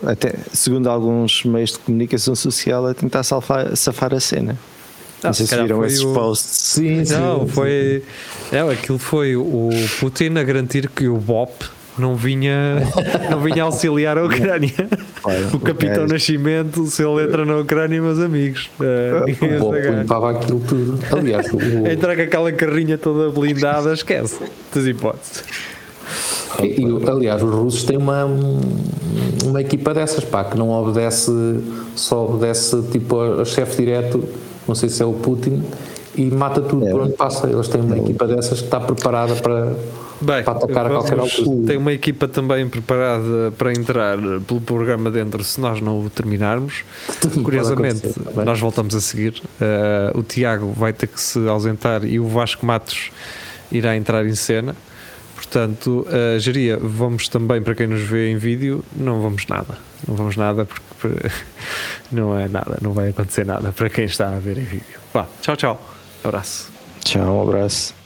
até, 0.07 0.33
segundo 0.51 0.89
alguns 0.89 1.43
meios 1.43 1.73
de 1.73 1.79
comunicação 1.79 2.35
social, 2.35 2.87
a 2.87 2.93
tentar 2.93 3.21
safar, 3.23 3.75
safar 3.75 4.13
a 4.15 4.19
cena. 4.19 4.57
Não, 5.23 5.29
não 5.29 5.33
sei 5.33 5.45
se 5.45 5.61
viram 5.61 5.85
esses 5.85 6.01
o... 6.01 6.13
posts. 6.13 6.49
Sim, 6.49 7.03
não, 7.09 7.41
sim, 7.41 7.47
foi. 7.49 8.03
Sim. 8.49 8.55
É, 8.55 8.61
aquilo 8.61 8.97
foi 8.97 9.35
o 9.35 9.69
Putin 9.99 10.37
a 10.37 10.43
garantir 10.43 10.89
que 10.89 11.07
o 11.07 11.17
BOP 11.17 11.51
não 11.97 12.15
vinha, 12.15 12.81
não 13.29 13.39
vinha 13.39 13.63
auxiliar 13.63 14.17
a 14.17 14.25
Ucrânia. 14.25 14.87
Olha, 15.23 15.47
o 15.53 15.59
Capitão 15.59 16.03
é. 16.03 16.07
Nascimento, 16.07 16.85
se 16.85 17.03
ele 17.03 17.23
entra 17.23 17.45
na 17.45 17.57
Ucrânia, 17.57 18.01
meus 18.01 18.19
amigos. 18.19 18.69
Uh, 18.79 19.65
o 19.65 19.99
limpava 19.99 20.31
aquilo 20.31 20.59
tudo. 20.59 20.99
Aliás, 21.11 21.51
o... 21.51 21.59
entrar 21.89 22.15
com 22.15 22.21
aquela 22.21 22.51
carrinha 22.51 22.97
toda 22.97 23.31
blindada, 23.31 23.93
esquece. 23.93 24.39
Das 24.73 24.85
hipóteses. 24.85 25.43
E, 26.63 27.09
aliás, 27.09 27.43
os 27.43 27.53
russos 27.53 27.83
têm 27.83 27.97
uma, 27.97 28.25
uma 29.45 29.61
equipa 29.61 29.93
dessas, 29.93 30.23
pá, 30.23 30.43
que 30.43 30.57
não 30.57 30.69
obedece, 30.71 31.31
só 31.95 32.25
obedece 32.25 32.81
tipo 32.91 33.19
a, 33.19 33.41
a 33.41 33.45
chefe 33.45 33.77
direto, 33.77 34.23
não 34.67 34.73
sei 34.73 34.89
se 34.89 35.03
é 35.03 35.05
o 35.05 35.13
Putin, 35.13 35.63
e 36.15 36.25
mata 36.31 36.61
tudo 36.61 36.87
é. 36.87 36.91
por 36.91 37.01
onde 37.01 37.13
passa. 37.13 37.47
Eles 37.47 37.67
têm 37.67 37.81
uma 37.81 37.97
equipa 37.97 38.25
dessas 38.27 38.59
que 38.59 38.65
está 38.65 38.79
preparada 38.79 39.35
para 39.35 39.73
Bem, 40.21 40.43
para 40.43 40.53
atacar 40.57 40.85
a 40.85 40.89
qualquer 40.89 41.19
altura. 41.19 41.67
Tem 41.67 41.77
uma 41.77 41.93
equipa 41.93 42.27
também 42.27 42.67
preparada 42.67 43.51
para 43.57 43.71
entrar 43.71 44.17
pelo 44.47 44.61
programa 44.61 45.11
dentro 45.11 45.43
se 45.43 45.59
nós 45.59 45.79
não 45.79 46.05
o 46.05 46.09
terminarmos. 46.09 46.83
Curiosamente, 47.43 48.13
nós 48.45 48.59
voltamos 48.59 48.95
a 48.95 49.01
seguir. 49.01 49.41
Uh, 49.61 50.17
o 50.17 50.23
Tiago 50.23 50.71
vai 50.73 50.93
ter 50.93 51.07
que 51.07 51.19
se 51.19 51.47
ausentar 51.47 52.03
e 52.05 52.19
o 52.19 52.27
Vasco 52.27 52.65
Matos 52.65 53.11
irá 53.71 53.95
entrar 53.95 54.25
em 54.25 54.35
cena. 54.35 54.75
Portanto, 55.35 56.05
uh, 56.09 56.39
Geria, 56.39 56.77
vamos 56.77 57.29
também, 57.29 57.61
para 57.61 57.75
quem 57.75 57.87
nos 57.87 58.01
vê 58.01 58.31
em 58.31 58.37
vídeo, 58.37 58.83
não 58.95 59.21
vamos 59.21 59.45
nada. 59.47 59.77
Não 60.07 60.15
vamos 60.15 60.35
nada 60.35 60.65
porque 60.65 61.29
não 62.11 62.37
é 62.37 62.47
nada, 62.47 62.77
não 62.81 62.91
vai 62.91 63.09
acontecer 63.09 63.45
nada 63.45 63.71
para 63.71 63.89
quem 63.89 64.05
está 64.05 64.29
a 64.29 64.39
ver 64.39 64.57
em 64.57 64.63
vídeo. 64.63 64.99
Vá, 65.13 65.27
tchau, 65.41 65.55
tchau. 65.55 65.81
Abraço. 66.23 66.71
Tchau, 67.03 67.37
um 67.37 67.41
abraço. 67.43 67.96